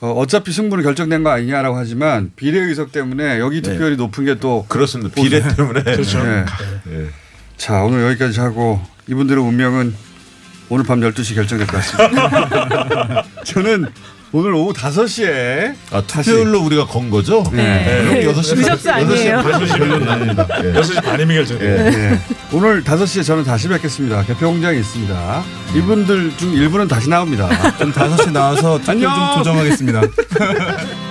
[0.00, 4.66] 어, 어차피 승부는 결정된 거 아니냐라고 하지만 비례 의석 때문에 여기 투표율이 높은 게 또
[4.68, 5.14] 그렇습니다.
[5.14, 5.82] 비례 때문에.
[5.94, 6.20] 그렇죠.
[6.24, 6.44] 네.
[6.90, 7.06] 예.
[7.56, 9.94] 자 오늘 여기까지 하고 이분들의 운명은
[10.70, 13.24] 오늘 밤 12시 결정될 것 같습니다.
[13.44, 13.86] 저는
[14.32, 17.42] 오늘 오후 5시에 아, 투표율로 우리가 건 거죠?
[17.50, 18.02] 네.
[18.04, 19.38] 그럼 여섯 시 의석수 아니에요.
[19.38, 20.46] 6시 결론 납니다.
[20.62, 20.72] 예.
[20.74, 21.90] 6시 반이면 결정돼요.
[21.90, 22.20] 네.
[22.52, 24.22] 오늘 5시에 저는 다시 뵙겠습니다.
[24.24, 25.42] 개표 공장이 있습니다.
[25.76, 27.48] 이분들 중 일부는 다시 나옵니다.
[27.78, 29.38] 좀 5시 나와서 투표 좀.
[29.38, 30.02] 조정하겠습니다.